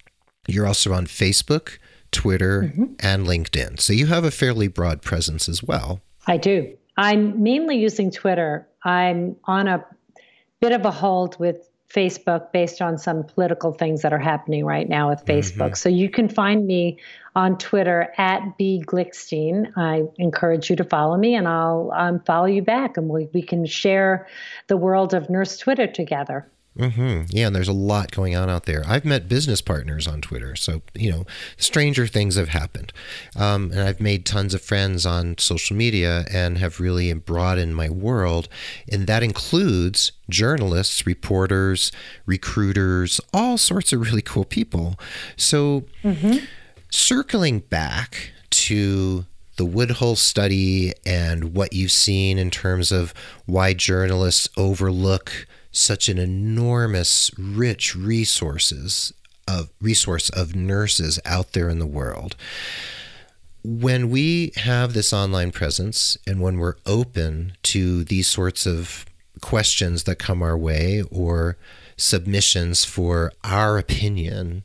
[0.46, 1.78] You're also on Facebook,
[2.12, 2.92] Twitter, mm-hmm.
[3.00, 3.80] and LinkedIn.
[3.80, 6.00] So you have a fairly broad presence as well.
[6.26, 6.76] I do.
[6.96, 8.68] I'm mainly using Twitter.
[8.84, 9.84] I'm on a
[10.60, 14.88] bit of a hold with Facebook based on some political things that are happening right
[14.88, 15.56] now with Facebook.
[15.56, 15.74] Mm-hmm.
[15.74, 16.98] So you can find me
[17.34, 19.72] on Twitter at B Glickstein.
[19.76, 23.42] I encourage you to follow me and I'll um, follow you back and we, we
[23.42, 24.28] can share
[24.68, 26.48] the world of Nurse Twitter together.
[26.80, 27.24] Mm-hmm.
[27.28, 28.82] Yeah, and there's a lot going on out there.
[28.86, 31.26] I've met business partners on Twitter, so you know,
[31.58, 32.92] stranger things have happened.
[33.36, 37.90] Um, and I've made tons of friends on social media and have really broadened my
[37.90, 38.48] world,
[38.90, 41.92] and that includes journalists, reporters,
[42.24, 44.98] recruiters, all sorts of really cool people.
[45.36, 46.44] So, mm-hmm.
[46.88, 53.12] circling back to the Woodhull study and what you've seen in terms of
[53.44, 59.12] why journalists overlook such an enormous, rich resources
[59.46, 62.36] of resource of nurses out there in the world.
[63.62, 69.04] When we have this online presence and when we're open to these sorts of
[69.40, 71.56] questions that come our way or
[71.96, 74.62] submissions for our opinion,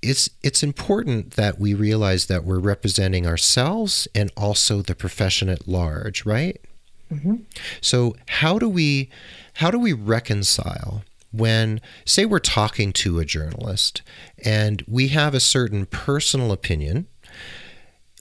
[0.00, 5.66] it's it's important that we realize that we're representing ourselves and also the profession at
[5.66, 6.60] large, right?
[7.12, 7.36] Mm-hmm.
[7.80, 9.10] So how do we
[9.54, 14.02] how do we reconcile when, say, we're talking to a journalist
[14.44, 17.08] and we have a certain personal opinion,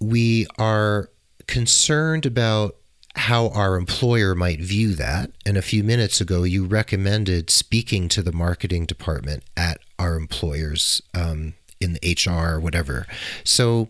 [0.01, 1.09] we are
[1.45, 2.75] concerned about
[3.15, 5.31] how our employer might view that.
[5.45, 11.01] And a few minutes ago, you recommended speaking to the marketing department at our employers
[11.13, 13.05] um, in the HR or whatever.
[13.43, 13.89] So,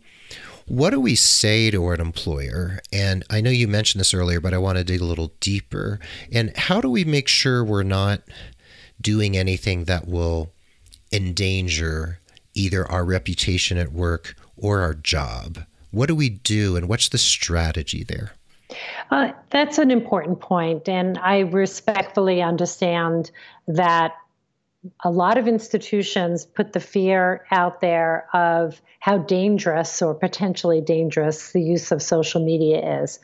[0.68, 2.80] what do we say to an employer?
[2.92, 6.00] And I know you mentioned this earlier, but I want to dig a little deeper.
[6.32, 8.22] And how do we make sure we're not
[9.02, 10.52] doing anything that will
[11.12, 12.20] endanger
[12.54, 15.60] either our reputation at work or our job?
[15.92, 18.32] What do we do, and what's the strategy there?
[19.12, 23.30] Uh, that's an important point, and I respectfully understand
[23.68, 24.14] that
[25.04, 31.52] a lot of institutions put the fear out there of how dangerous or potentially dangerous
[31.52, 33.20] the use of social media is.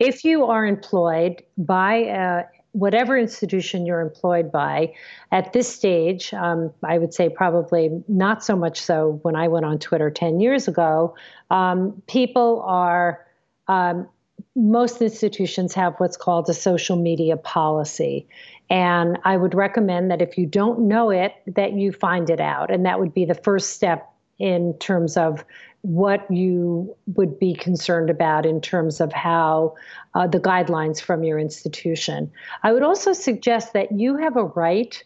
[0.00, 4.92] If you are employed by uh, whatever institution you're employed by,
[5.30, 9.64] at this stage, um, I would say probably not so much so when I went
[9.64, 11.14] on Twitter 10 years ago,
[11.52, 13.24] um, people are.
[13.68, 14.08] Um,
[14.54, 18.28] most institutions have what's called a social media policy.
[18.68, 22.70] And I would recommend that if you don't know it, that you find it out.
[22.70, 25.44] And that would be the first step in terms of
[25.82, 29.74] what you would be concerned about in terms of how
[30.14, 32.30] uh, the guidelines from your institution.
[32.62, 35.02] I would also suggest that you have a right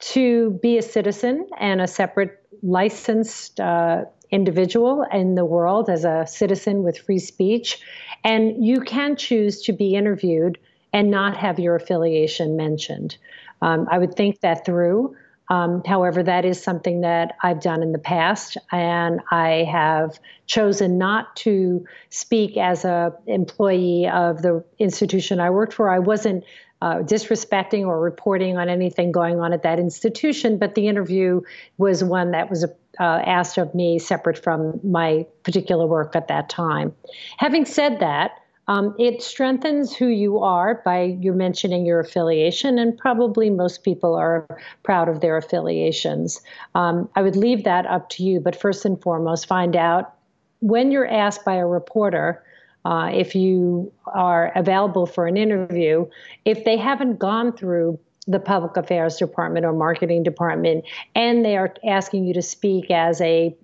[0.00, 6.26] to be a citizen and a separate licensed uh, individual in the world as a
[6.26, 7.80] citizen with free speech.
[8.22, 10.58] And you can choose to be interviewed
[10.92, 13.16] and not have your affiliation mentioned.
[13.62, 15.16] Um, I would think that through.
[15.50, 20.98] Um, however, that is something that I've done in the past, and I have chosen
[20.98, 25.90] not to speak as a employee of the institution I worked for.
[25.90, 26.44] I wasn't
[26.80, 31.40] uh, disrespecting or reporting on anything going on at that institution, but the interview
[31.76, 36.48] was one that was uh, asked of me separate from my particular work at that
[36.48, 36.94] time.
[37.38, 38.32] Having said that,
[38.68, 44.14] um, it strengthens who you are by you mentioning your affiliation, and probably most people
[44.14, 44.46] are
[44.82, 46.40] proud of their affiliations.
[46.74, 50.14] Um, I would leave that up to you, but first and foremost, find out
[50.60, 52.44] when you're asked by a reporter.
[52.84, 56.06] Uh, if you are available for an interview,
[56.44, 61.74] if they haven't gone through the public affairs department or marketing department and they are
[61.84, 63.56] asking you to speak as a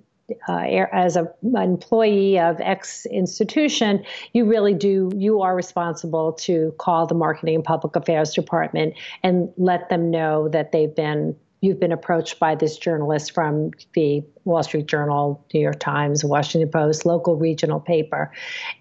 [0.49, 6.75] uh, as a, an employee of X institution, you really do, you are responsible to
[6.79, 11.81] call the marketing and public affairs department and let them know that they've been, you've
[11.81, 17.07] been approached by this journalist from the Wall Street Journal, New York Times, Washington Post,
[17.07, 18.33] local regional paper.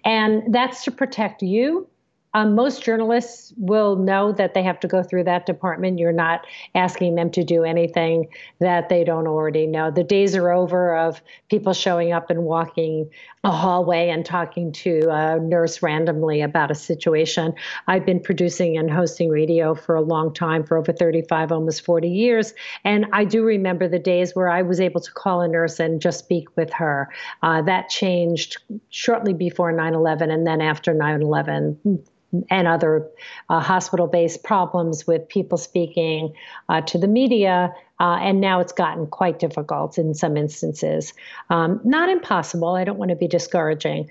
[0.04, 1.88] And that's to protect you
[2.34, 6.00] um, most journalists will know that they have to go through that department.
[6.00, 6.44] You're not
[6.74, 8.26] asking them to do anything
[8.58, 9.92] that they don't already know.
[9.92, 13.08] The days are over of people showing up and walking
[13.44, 17.54] a hallway and talking to a nurse randomly about a situation.
[17.86, 22.08] I've been producing and hosting radio for a long time, for over 35, almost 40
[22.08, 22.52] years.
[22.84, 26.00] And I do remember the days where I was able to call a nurse and
[26.00, 27.10] just speak with her.
[27.42, 28.56] Uh, that changed
[28.88, 32.02] shortly before 9 11 and then after 9 11
[32.50, 33.08] and other
[33.48, 36.34] uh, hospital based problems with people speaking
[36.68, 37.74] uh, to the media.
[38.00, 41.14] Uh, and now it's gotten quite difficult in some instances.
[41.50, 42.74] Um, not impossible.
[42.74, 44.10] I don't want to be discouraging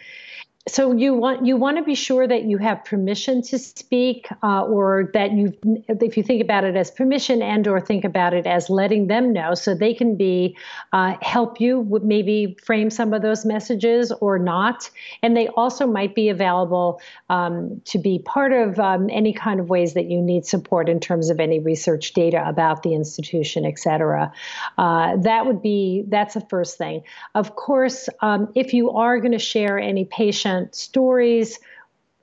[0.65, 4.61] so you want you want to be sure that you have permission to speak uh,
[4.61, 5.51] or that you
[5.89, 9.33] if you think about it as permission and or think about it as letting them
[9.33, 10.55] know so they can be
[10.93, 14.89] uh, help you maybe frame some of those messages or not.
[15.21, 19.67] And they also might be available um, to be part of um, any kind of
[19.67, 23.79] ways that you need support in terms of any research data about the institution et
[23.79, 24.31] cetera.
[24.77, 27.03] Uh, that would be that's the first thing.
[27.35, 31.59] Of course um, if you are going to share any patient stories.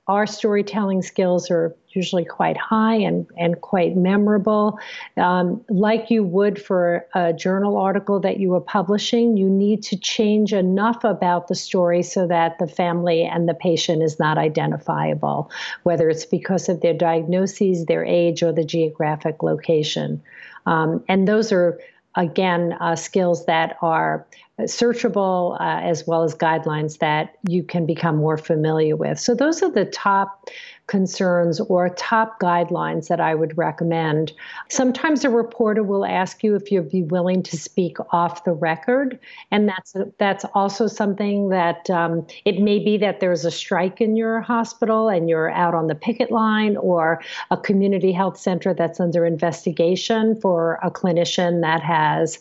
[0.07, 4.79] Our storytelling skills are usually quite high and, and quite memorable.
[5.17, 9.97] Um, like you would for a journal article that you were publishing, you need to
[9.97, 15.51] change enough about the story so that the family and the patient is not identifiable,
[15.83, 20.21] whether it's because of their diagnoses, their age, or the geographic location.
[20.65, 21.79] Um, and those are
[22.15, 24.27] again, uh, skills that are
[24.61, 29.19] searchable uh, as well as guidelines that you can become more familiar with.
[29.19, 30.49] So, those are the top
[30.91, 34.33] concerns or top guidelines that I would recommend.
[34.67, 39.17] Sometimes a reporter will ask you if you'd be willing to speak off the record,
[39.51, 44.17] and that's that's also something that um, it may be that there's a strike in
[44.17, 47.21] your hospital and you're out on the picket line, or
[47.51, 52.37] a community health center that's under investigation for a clinician that has,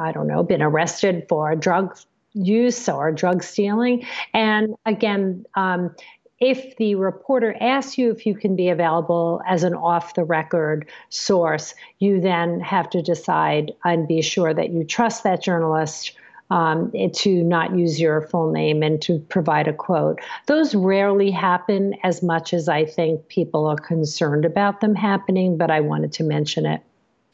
[0.00, 1.94] I don't know, been arrested for drug
[2.32, 4.06] use or drug stealing.
[4.32, 5.94] And again, um,
[6.42, 10.88] if the reporter asks you if you can be available as an off the record
[11.08, 16.12] source, you then have to decide and be sure that you trust that journalist.
[16.50, 20.20] Um, to not use your full name and to provide a quote.
[20.48, 25.70] Those rarely happen as much as I think people are concerned about them happening, but
[25.70, 26.82] I wanted to mention it.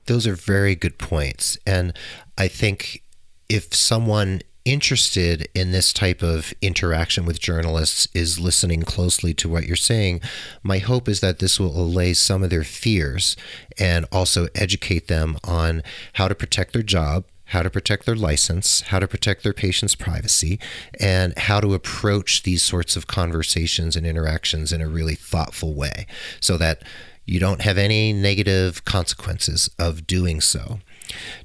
[0.06, 1.58] Those are very good points.
[1.66, 1.94] And
[2.36, 3.02] I think
[3.48, 9.66] if someone interested in this type of interaction with journalists is listening closely to what
[9.66, 10.20] you're saying,
[10.62, 13.36] my hope is that this will allay some of their fears
[13.78, 15.82] and also educate them on
[16.14, 19.94] how to protect their job, how to protect their license, how to protect their patient's
[19.94, 20.58] privacy,
[21.00, 26.06] and how to approach these sorts of conversations and interactions in a really thoughtful way
[26.40, 26.82] so that
[27.24, 30.80] you don't have any negative consequences of doing so.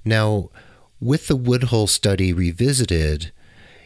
[0.03, 0.49] Now,
[1.03, 3.31] with the Woodhull study revisited,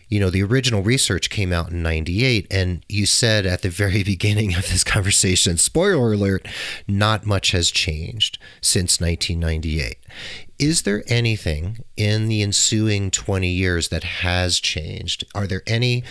[0.08, 4.04] you know, the original research came out in 98, and you said at the very
[4.04, 6.48] beginning of this conversation, spoiler alert,
[6.88, 9.98] not much has changed since 1998.
[10.60, 15.24] Is there anything in the ensuing 20 years that has changed?
[15.34, 16.04] Are there any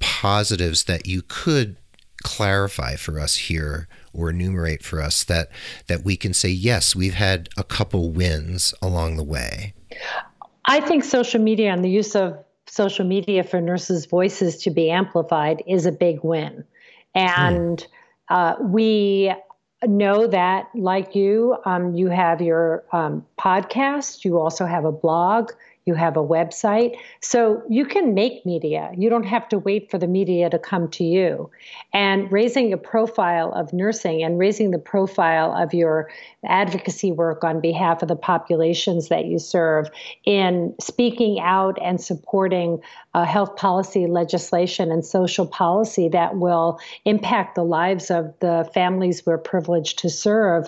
[0.00, 1.76] positives that you could
[2.22, 5.50] clarify for us here or enumerate for us that
[5.88, 9.74] that we can say yes we've had a couple wins along the way
[10.66, 14.90] I think social media and the use of social media for nurses' voices to be
[14.90, 16.64] amplified is a big win.
[17.14, 17.86] And
[18.28, 19.32] uh, we
[19.82, 25.52] know that, like you, um, you have your um, podcast, you also have a blog,
[25.86, 26.96] you have a website.
[27.20, 28.90] So you can make media.
[28.96, 31.50] You don't have to wait for the media to come to you.
[31.92, 36.10] And raising a profile of nursing and raising the profile of your
[36.46, 39.90] advocacy work on behalf of the populations that you serve
[40.24, 42.80] in speaking out and supporting
[43.12, 49.26] uh, health policy legislation and social policy that will impact the lives of the families
[49.26, 50.66] we're privileged to serve.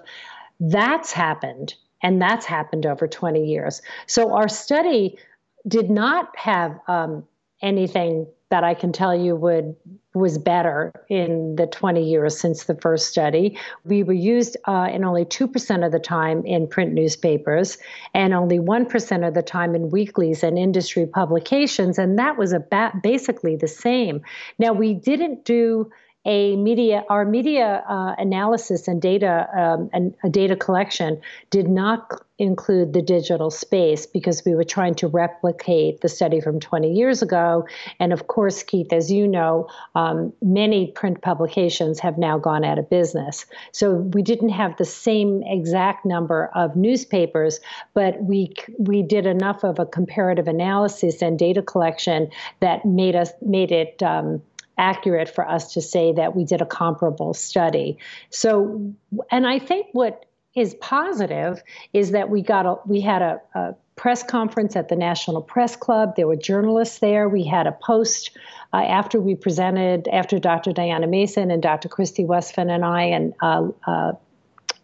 [0.61, 1.75] That's happened
[2.07, 3.83] and that's happened over 20 years.
[4.07, 5.19] So our study
[5.67, 7.25] did not have um,
[7.63, 9.75] anything that I can tell you would
[10.15, 13.59] was better in the 20 years since the first study.
[13.85, 17.77] We were used uh, in only 2% of the time in print newspapers
[18.15, 23.03] and only 1% of the time in weeklies and industry publications, and that was about
[23.03, 24.23] basically the same.
[24.61, 25.91] Now we didn't do
[26.27, 31.21] a media, our media uh, analysis and data um, and a data collection
[31.51, 36.61] did not include the digital space because we were trying to replicate the study from
[36.61, 37.67] 20 years ago.
[37.99, 42.79] And of course, Keith, as you know, um, many print publications have now gone out
[42.79, 43.47] of business.
[43.73, 47.61] So we didn't have the same exact number of newspapers,
[47.95, 52.29] but we we did enough of a comparative analysis and data collection
[52.61, 54.03] that made us made it.
[54.03, 54.43] Um,
[54.79, 57.99] accurate for us to say that we did a comparable study.
[58.31, 58.93] So,
[59.31, 61.63] and I think what is positive
[61.93, 65.77] is that we got a, we had a, a press conference at the National Press
[65.77, 66.17] Club.
[66.17, 67.29] There were journalists there.
[67.29, 68.37] We had a post
[68.73, 70.73] uh, after we presented, after Dr.
[70.73, 71.89] Diana Mason and Dr.
[71.89, 74.13] Kristi Westphaln and I and uh, uh,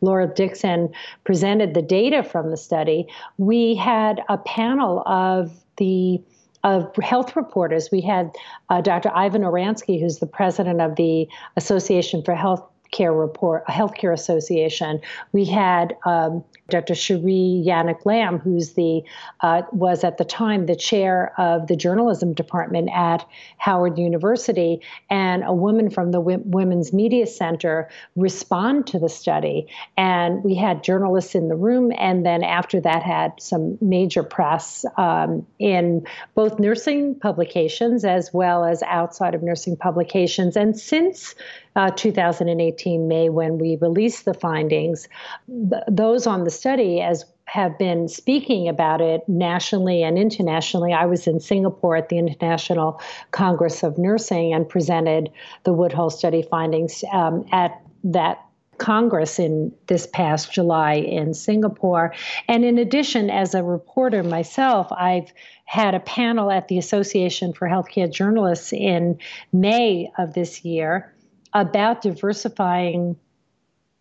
[0.01, 0.93] Laura Nixon
[1.25, 3.07] presented the data from the study.
[3.39, 6.21] We had a panel of the
[6.65, 7.91] of health reporters.
[7.91, 8.31] We had
[8.69, 9.11] uh, Dr.
[9.15, 15.01] Ivan Oransky, who's the president of the Association for Health Care Report, Healthcare Association.
[15.33, 16.95] We had um, Dr.
[16.95, 19.03] Cherie Yanick Lamb, who's the
[19.41, 23.25] uh, was at the time the chair of the journalism department at
[23.59, 29.69] Howard University, and a woman from the w- Women's Media Center respond to the study.
[29.97, 34.85] And we had journalists in the room, and then after that had some major press
[34.97, 40.57] um, in both nursing publications as well as outside of nursing publications.
[40.57, 41.35] And since
[41.77, 45.09] uh, 2018 May when we released the findings.
[45.49, 50.93] Th- those on the study as have been speaking about it nationally and internationally.
[50.93, 53.01] I was in Singapore at the International
[53.33, 55.29] Congress of Nursing and presented
[55.65, 58.47] the Woodhull study findings um, at that
[58.79, 62.15] Congress in this past July in Singapore.
[62.47, 65.33] And in addition, as a reporter myself, I've
[65.65, 69.19] had a panel at the Association for Healthcare Journalists in
[69.53, 71.13] May of this year
[71.55, 73.17] about diversifying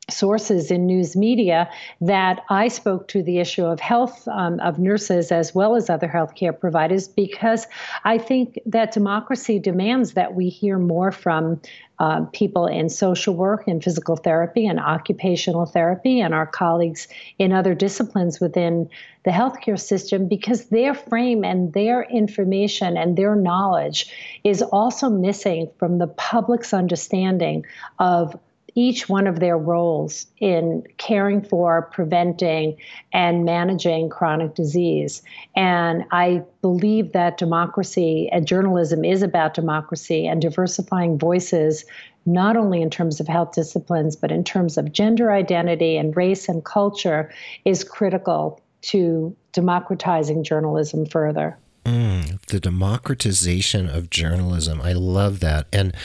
[0.10, 1.70] sources in news media
[2.02, 6.08] that I spoke to the issue of health um, of nurses as well as other
[6.08, 7.68] healthcare providers because
[8.04, 11.62] I think that democracy demands that we hear more from
[12.00, 17.54] uh, people in social work and physical therapy and occupational therapy and our colleagues in
[17.54, 18.90] other disciplines within
[19.24, 24.12] the healthcare system because their frame and their information and their knowledge
[24.44, 27.64] is also missing from the public's understanding
[28.00, 28.36] of
[28.76, 32.78] each one of their roles in caring for, preventing,
[33.14, 35.22] and managing chronic disease.
[35.56, 41.86] And I believe that democracy and journalism is about democracy and diversifying voices,
[42.26, 46.48] not only in terms of health disciplines, but in terms of gender identity and race
[46.48, 47.32] and culture,
[47.66, 51.58] is critical to democratizing journalism further.
[51.86, 54.82] Mm, the democratization of journalism.
[54.82, 55.68] I love that.
[55.74, 55.96] And,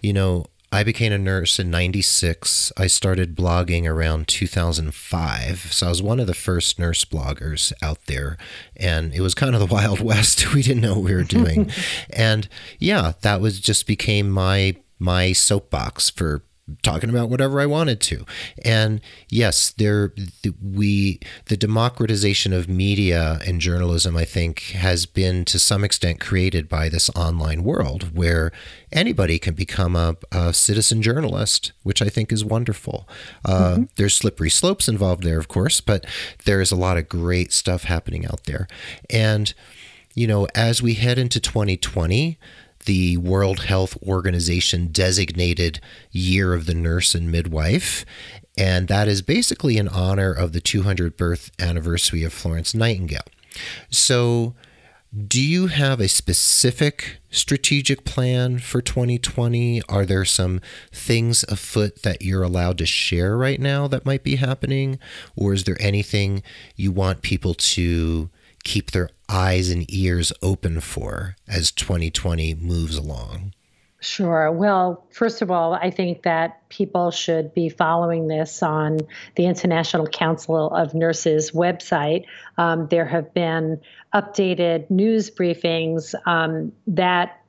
[0.00, 2.72] you know, I became a nurse in 96.
[2.76, 5.72] I started blogging around 2005.
[5.72, 8.36] So I was one of the first nurse bloggers out there.
[8.76, 10.52] And it was kind of the Wild West.
[10.54, 11.70] We didn't know what we were doing.
[12.10, 12.48] and
[12.78, 16.42] yeah, that was just became my my soapbox for
[16.82, 18.24] talking about whatever I wanted to.
[18.64, 20.12] And yes, there
[20.62, 26.68] we the democratization of media and journalism I think has been to some extent created
[26.68, 28.52] by this online world where
[28.92, 33.08] anybody can become a, a citizen journalist, which I think is wonderful.
[33.44, 33.82] Uh, mm-hmm.
[33.96, 36.04] There's slippery slopes involved there, of course, but
[36.44, 38.68] there is a lot of great stuff happening out there.
[39.10, 39.52] And
[40.14, 42.38] you know, as we head into 2020,
[42.88, 45.78] the World Health Organization designated
[46.10, 48.06] Year of the Nurse and Midwife.
[48.56, 53.26] And that is basically in honor of the 200th birth anniversary of Florence Nightingale.
[53.90, 54.54] So,
[55.26, 59.82] do you have a specific strategic plan for 2020?
[59.86, 64.36] Are there some things afoot that you're allowed to share right now that might be
[64.36, 64.98] happening?
[65.36, 66.42] Or is there anything
[66.74, 68.30] you want people to
[68.68, 73.54] keep their eyes and ears open for as 2020 moves along?
[74.00, 74.52] Sure.
[74.52, 79.00] Well, first of all, I think that people should be following this on
[79.34, 82.26] the International Council of Nurses website.
[82.58, 83.80] Um, there have been
[84.14, 87.40] updated news briefings um, that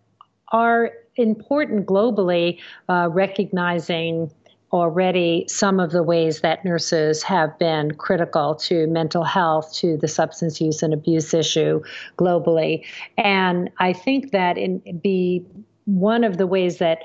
[0.52, 4.32] are important globally, uh, recognizing
[4.72, 10.08] already some of the ways that nurses have been critical to mental health, to the
[10.08, 11.82] substance use and abuse issue
[12.18, 12.86] globally.
[13.18, 15.46] And I think that in be
[15.86, 17.00] one of the ways that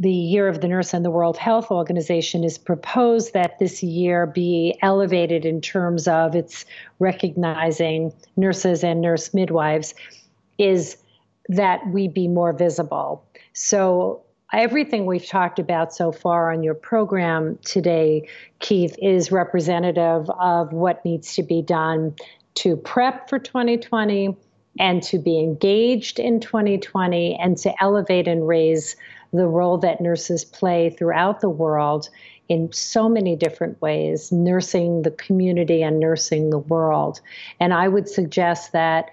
[0.00, 4.26] the Year of the Nurse and the World Health Organization is proposed that this year
[4.26, 6.64] be elevated in terms of its
[6.98, 9.94] recognizing nurses and nurse midwives
[10.58, 10.96] is
[11.48, 13.24] that we be more visible.
[13.52, 18.28] So everything we've talked about so far on your program today,
[18.60, 22.14] Keith, is representative of what needs to be done
[22.56, 24.36] to prep for 2020
[24.78, 28.96] and to be engaged in 2020 and to elevate and raise
[29.32, 32.08] the role that nurses play throughout the world
[32.48, 37.20] in so many different ways, nursing the community and nursing the world.
[37.58, 39.10] And I would suggest that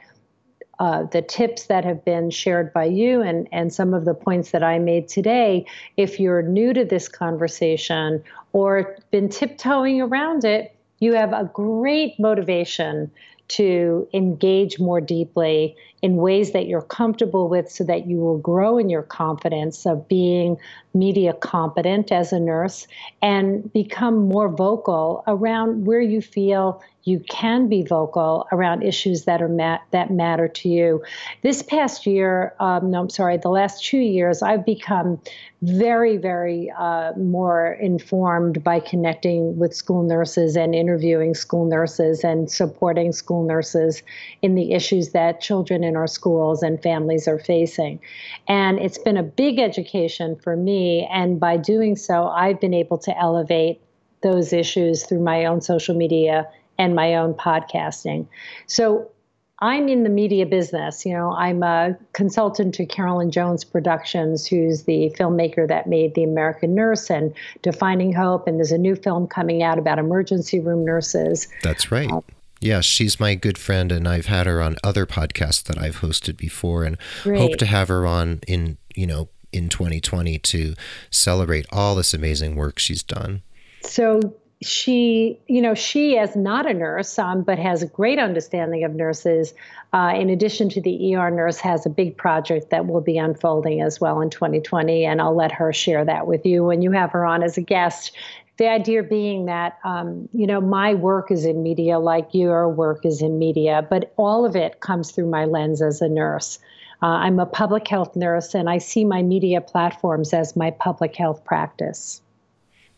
[0.82, 4.50] uh, the tips that have been shared by you and, and some of the points
[4.50, 5.64] that I made today,
[5.96, 12.20] if you're new to this conversation or been tiptoeing around it, you have a great
[12.20, 13.12] motivation
[13.50, 18.78] to engage more deeply in ways that you're comfortable with so that you will grow
[18.78, 20.58] in your confidence of being
[20.94, 22.88] media competent as a nurse
[23.22, 29.42] and become more vocal around where you feel you can be vocal around issues that
[29.42, 31.04] are mat- that matter to you.
[31.42, 35.20] This past year, um, no, I'm sorry, the last two years, I've become
[35.64, 42.50] very, very uh, more informed by connecting with school nurses and interviewing school nurses and
[42.52, 44.04] supporting school nurses
[44.42, 48.00] in the issues that children in our schools and families are facing.
[48.48, 51.08] And it's been a big education for me.
[51.12, 53.82] And by doing so, I've been able to elevate
[54.22, 58.28] those issues through my own social media and my own podcasting.
[58.68, 59.12] So
[59.60, 61.06] I'm in the media business.
[61.06, 66.24] You know, I'm a consultant to Carolyn Jones Productions, who's the filmmaker that made The
[66.24, 68.48] American Nurse and Defining Hope.
[68.48, 71.48] And there's a new film coming out about emergency room nurses.
[71.62, 72.10] That's right.
[72.10, 72.22] Uh,
[72.62, 76.38] yeah, she's my good friend, and I've had her on other podcasts that I've hosted
[76.38, 77.40] before, and great.
[77.40, 80.76] hope to have her on in you know in 2020 to
[81.10, 83.42] celebrate all this amazing work she's done.
[83.82, 88.84] So she, you know, she as not a nurse, um, but has a great understanding
[88.84, 89.54] of nurses.
[89.92, 93.82] Uh, in addition to the ER nurse, has a big project that will be unfolding
[93.82, 97.12] as well in 2020, and I'll let her share that with you when you have
[97.12, 98.12] her on as a guest.
[98.58, 103.06] The idea being that, um, you know, my work is in media, like your work
[103.06, 106.60] is in media, but all of it comes through my lens as a nurse.
[107.02, 111.16] Uh, I'm a public health nurse, and I see my media platforms as my public
[111.16, 112.22] health practice.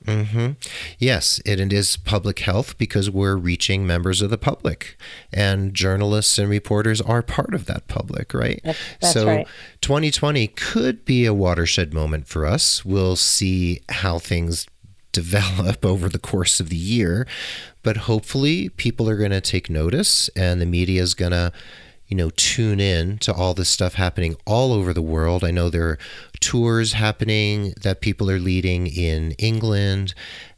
[0.05, 0.51] Mm-hmm.
[0.99, 4.97] Yes, it, it is public health because we're reaching members of the public,
[5.31, 8.59] and journalists and reporters are part of that public, right?
[8.63, 9.47] That's, that's so, right.
[9.81, 12.83] 2020 could be a watershed moment for us.
[12.83, 14.67] We'll see how things
[15.13, 17.25] develop over the course of the year,
[17.81, 21.53] but hopefully, people are going to take notice, and the media is going to
[22.13, 25.43] you know, tune in to all this stuff happening all over the world.
[25.43, 25.99] I know there are
[26.43, 30.13] tours happening that people are leading in England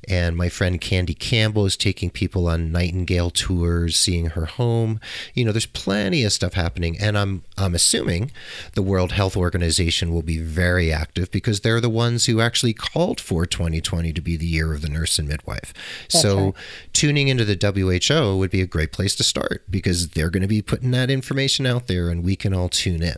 [0.08, 5.00] and my friend Candy Campbell is taking people on Nightingale tours, seeing her home.
[5.34, 6.98] You know, there's plenty of stuff happening.
[7.00, 8.32] And I'm I'm assuming
[8.74, 13.20] the World Health Organization will be very active because they're the ones who actually called
[13.20, 15.74] for 2020 to be the year of the nurse and midwife.
[16.12, 16.54] That's so right.
[16.94, 20.48] tuning into the WHO would be a great place to start because they're going to
[20.48, 23.18] be putting that information out there and we can all tune in.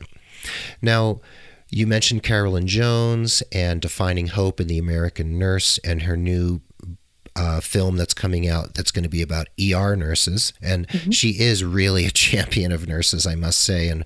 [0.81, 1.19] Now,
[1.69, 6.61] you mentioned Carolyn Jones and Defining Hope in the American Nurse and her new
[7.35, 11.11] uh, film that's coming out that's going to be about ER nurses, and mm-hmm.
[11.11, 13.89] she is really a champion of nurses, I must say.
[13.89, 14.03] And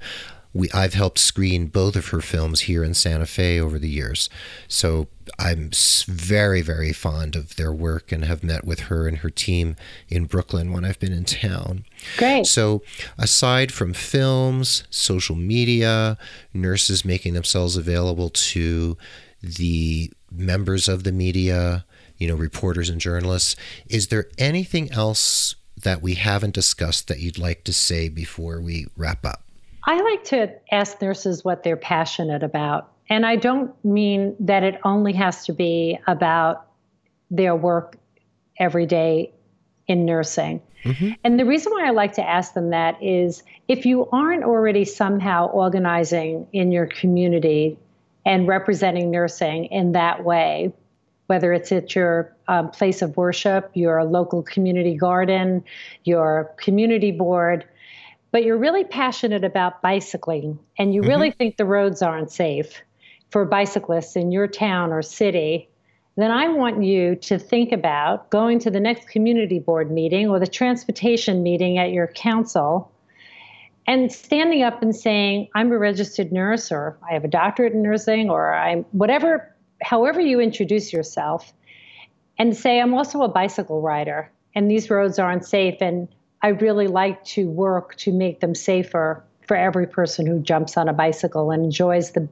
[0.54, 4.30] we I've helped screen both of her films here in Santa Fe over the years,
[4.68, 5.08] so
[5.40, 5.72] I'm
[6.08, 9.76] very very fond of their work and have met with her and her team
[10.10, 11.86] in Brooklyn when I've been in town.
[12.18, 12.46] Great.
[12.46, 12.82] So
[13.18, 16.18] aside from films, social media,
[16.54, 18.98] nurses making themselves available to
[19.42, 21.86] the members of the media,
[22.18, 23.56] you know, reporters and journalists.
[23.88, 28.88] Is there anything else that we haven't discussed that you'd like to say before we
[28.96, 29.44] wrap up?
[29.84, 32.91] I like to ask nurses what they're passionate about.
[33.12, 36.66] And I don't mean that it only has to be about
[37.30, 37.98] their work
[38.58, 39.34] every day
[39.86, 40.62] in nursing.
[40.86, 41.12] Mm-hmm.
[41.26, 44.86] And the reason why I like to ask them that is if you aren't already
[44.86, 47.78] somehow organizing in your community
[48.26, 50.72] and representing nursing in that way,
[51.28, 55.66] whether it's at your um, place of worship, your local community garden,
[56.06, 57.66] your community board,
[58.32, 61.10] but you're really passionate about bicycling and you mm-hmm.
[61.10, 62.82] really think the roads aren't safe
[63.32, 65.68] for bicyclists in your town or city,
[66.16, 70.40] then I want you to think about going to the next community board meeting or
[70.40, 72.92] the transportation meeting at your council
[73.88, 77.82] and standing up and saying, I'm a registered nurse or I have a doctorate in
[77.82, 79.52] nursing or I'm whatever
[79.82, 81.52] however you introduce yourself,
[82.38, 86.08] and say, I'm also a bicycle rider, and these roads aren't safe, and
[86.42, 90.88] I really like to work to make them safer for every person who jumps on
[90.88, 92.26] a bicycle and enjoys the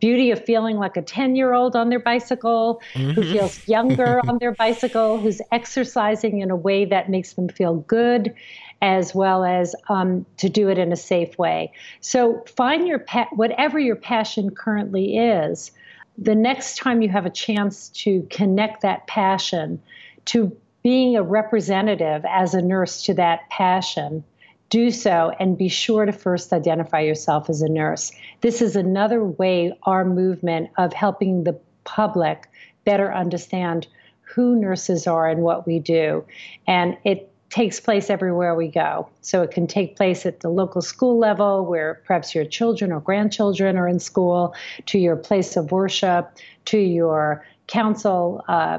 [0.00, 3.10] beauty of feeling like a 10 year old on their bicycle, mm-hmm.
[3.12, 7.76] who feels younger on their bicycle, who's exercising in a way that makes them feel
[7.76, 8.34] good,
[8.82, 11.70] as well as um, to do it in a safe way.
[12.00, 15.70] So find your pet, whatever your passion currently is,
[16.18, 19.80] the next time you have a chance to connect that passion
[20.24, 24.24] to being a representative as a nurse to that passion,
[24.74, 28.10] do so and be sure to first identify yourself as a nurse.
[28.40, 32.48] This is another way our movement of helping the public
[32.84, 33.86] better understand
[34.22, 36.24] who nurses are and what we do.
[36.66, 39.08] And it takes place everywhere we go.
[39.20, 42.98] So it can take place at the local school level where perhaps your children or
[42.98, 44.56] grandchildren are in school,
[44.86, 46.32] to your place of worship,
[46.64, 48.78] to your council uh,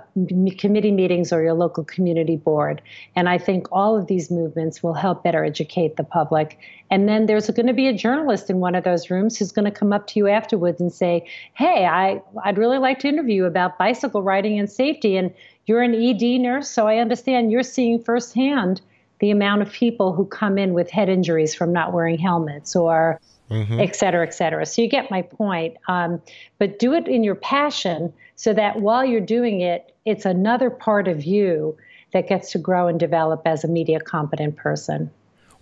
[0.57, 2.81] committee meetings or your local community board.
[3.15, 6.59] And I think all of these movements will help better educate the public.
[6.91, 9.65] And then there's going to be a journalist in one of those rooms who's going
[9.65, 13.35] to come up to you afterwards and say, Hey, I, I'd really like to interview
[13.35, 15.17] you about bicycle riding and safety.
[15.17, 15.33] And
[15.65, 18.81] you're an ED nurse, so I understand you're seeing firsthand
[19.19, 23.19] the amount of people who come in with head injuries from not wearing helmets or
[23.49, 23.79] mm-hmm.
[23.79, 24.65] et cetera, et cetera.
[24.65, 25.77] So you get my point.
[25.87, 26.21] Um,
[26.59, 31.07] but do it in your passion so that while you're doing it, it's another part
[31.07, 31.77] of you
[32.13, 35.11] that gets to grow and develop as a media competent person.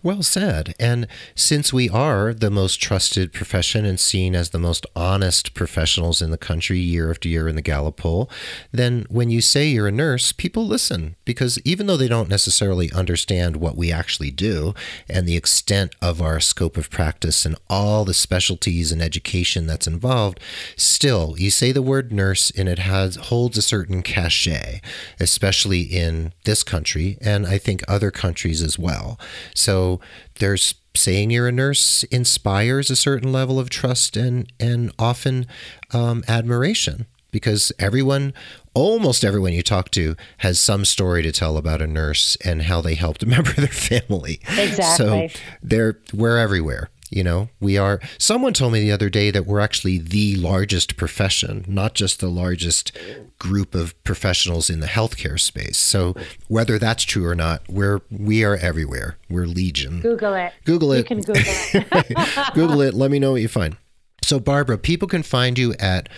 [0.03, 0.75] Well said.
[0.81, 6.21] And since we are the most trusted profession and seen as the most honest professionals
[6.21, 8.29] in the country year after year in the Gallup poll,
[8.73, 12.91] then when you say you're a nurse, people listen because even though they don't necessarily
[12.91, 14.73] understand what we actually do
[15.07, 19.87] and the extent of our scope of practice and all the specialties and education that's
[19.87, 20.37] involved,
[20.75, 24.81] still you say the word nurse and it has holds a certain cachet,
[25.21, 29.17] especially in this country and I think other countries as well.
[29.55, 29.92] So
[30.39, 35.47] there's saying you're a nurse inspires a certain level of trust and and often
[35.91, 38.33] um, admiration because everyone
[38.73, 42.79] almost everyone you talk to has some story to tell about a nurse and how
[42.79, 44.39] they helped a member of their family.
[44.57, 45.29] Exactly.
[45.29, 46.89] So they're we're everywhere.
[47.15, 47.99] You know, we are.
[48.17, 52.29] Someone told me the other day that we're actually the largest profession, not just the
[52.29, 52.91] largest
[53.37, 55.77] group of professionals in the healthcare space.
[55.77, 56.15] So
[56.47, 59.17] whether that's true or not, we're we are everywhere.
[59.29, 60.01] We're legion.
[60.01, 60.53] Google it.
[60.65, 60.97] Google it.
[60.97, 62.47] You can Google it.
[62.55, 62.95] Google it.
[62.95, 63.77] Let me know what you find.
[64.23, 66.09] So Barbara, people can find you at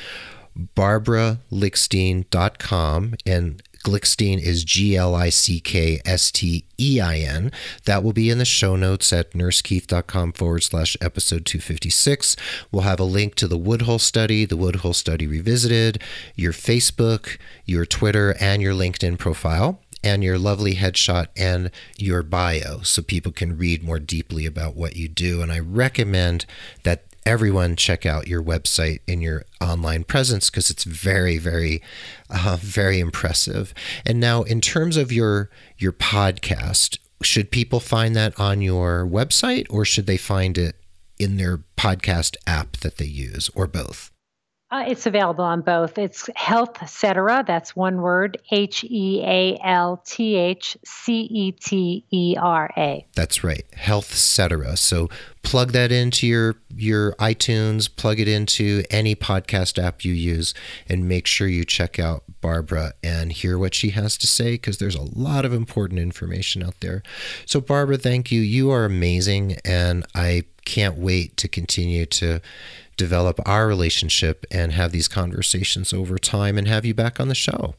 [0.76, 7.52] barbaraglickstein.com and Glickstein is G L I C K S T E I N.
[7.86, 12.36] That will be in the show notes at nursekeith.com forward slash episode 256.
[12.72, 16.02] We'll have a link to the Woodhull study, the Woodhull study revisited,
[16.34, 22.82] your Facebook, your Twitter, and your LinkedIn profile and your lovely headshot and your bio
[22.82, 25.44] so people can read more deeply about what you do.
[25.44, 26.48] And I recommend
[26.84, 31.82] that everyone check out your website and your online presence because it's very very
[32.30, 33.74] uh, very impressive.
[34.06, 39.66] And now in terms of your your podcast should people find that on your website
[39.70, 40.76] or should they find it
[41.18, 44.12] in their podcast app that they use or both
[44.72, 45.98] uh, it's available on both.
[46.00, 47.46] It's HealthCetera.
[47.46, 48.40] That's one word.
[48.52, 53.06] H E A L T H C E T E R A.
[53.16, 53.64] That's right.
[53.78, 54.76] HealthCetera.
[54.78, 55.10] So
[55.44, 57.96] plug that into your your iTunes.
[57.96, 60.56] Plug it into any podcast app you use,
[60.90, 64.80] and make sure you check out Barbara and hear what she has to say because
[64.80, 67.04] there's a lot of important information out there.
[67.46, 68.42] So Barbara, thank you.
[68.42, 72.42] You are amazing, and I can't wait to continue to
[72.98, 77.36] develop our relationship and have these conversations over time and have you back on the
[77.36, 77.76] show.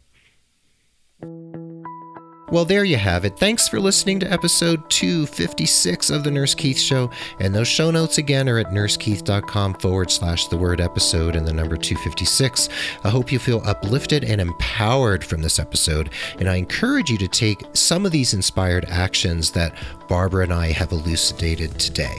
[2.49, 3.37] Well, there you have it.
[3.37, 7.11] Thanks for listening to episode 256 of The Nurse Keith Show.
[7.41, 11.53] And those show notes again are at nursekeith.com forward slash the word episode and the
[11.53, 12.69] number 256.
[13.03, 16.11] I hope you feel uplifted and empowered from this episode.
[16.39, 19.75] And I encourage you to take some of these inspired actions that
[20.09, 22.15] Barbara and I have elucidated today.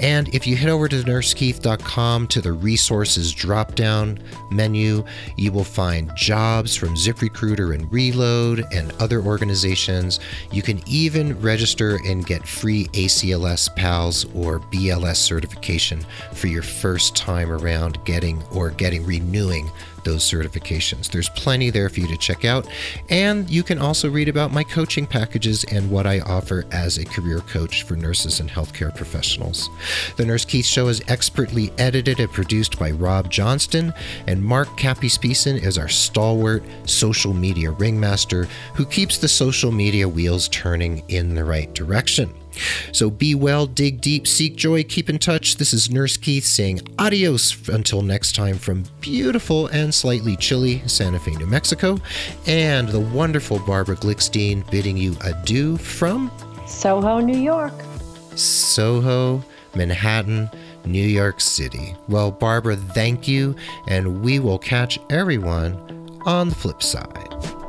[0.00, 4.18] And if you head over to nursekeith.com to the resources drop down
[4.50, 5.04] menu,
[5.36, 10.20] you will find jobs from ZipRecruiter and Relode and other organizations.
[10.52, 17.16] You can even register and get free ACLS PALS or BLS certification for your first
[17.16, 19.70] time around getting or getting renewing
[20.04, 21.10] those certifications.
[21.10, 22.66] There's plenty there for you to check out.
[23.08, 27.04] And you can also read about my coaching packages and what I offer as a
[27.04, 29.68] career coach for nurses and healthcare professionals.
[30.16, 33.92] The Nurse Keith Show is expertly edited and produced by Rob Johnston,
[34.26, 40.48] and Mark Cappy is our stalwart social media ringmaster who keeps the social media wheels
[40.48, 42.32] turning in the right direction.
[42.92, 45.56] So be well, dig deep, seek joy, keep in touch.
[45.56, 51.18] This is Nurse Keith saying adios until next time from beautiful and slightly chilly Santa
[51.18, 51.98] Fe, New Mexico,
[52.46, 56.30] and the wonderful Barbara Glickstein bidding you adieu from
[56.66, 57.74] Soho, New York.
[58.36, 59.44] Soho,
[59.74, 60.48] Manhattan,
[60.84, 61.94] New York City.
[62.08, 63.54] Well, Barbara, thank you,
[63.88, 65.76] and we will catch everyone
[66.24, 67.59] on the flip side.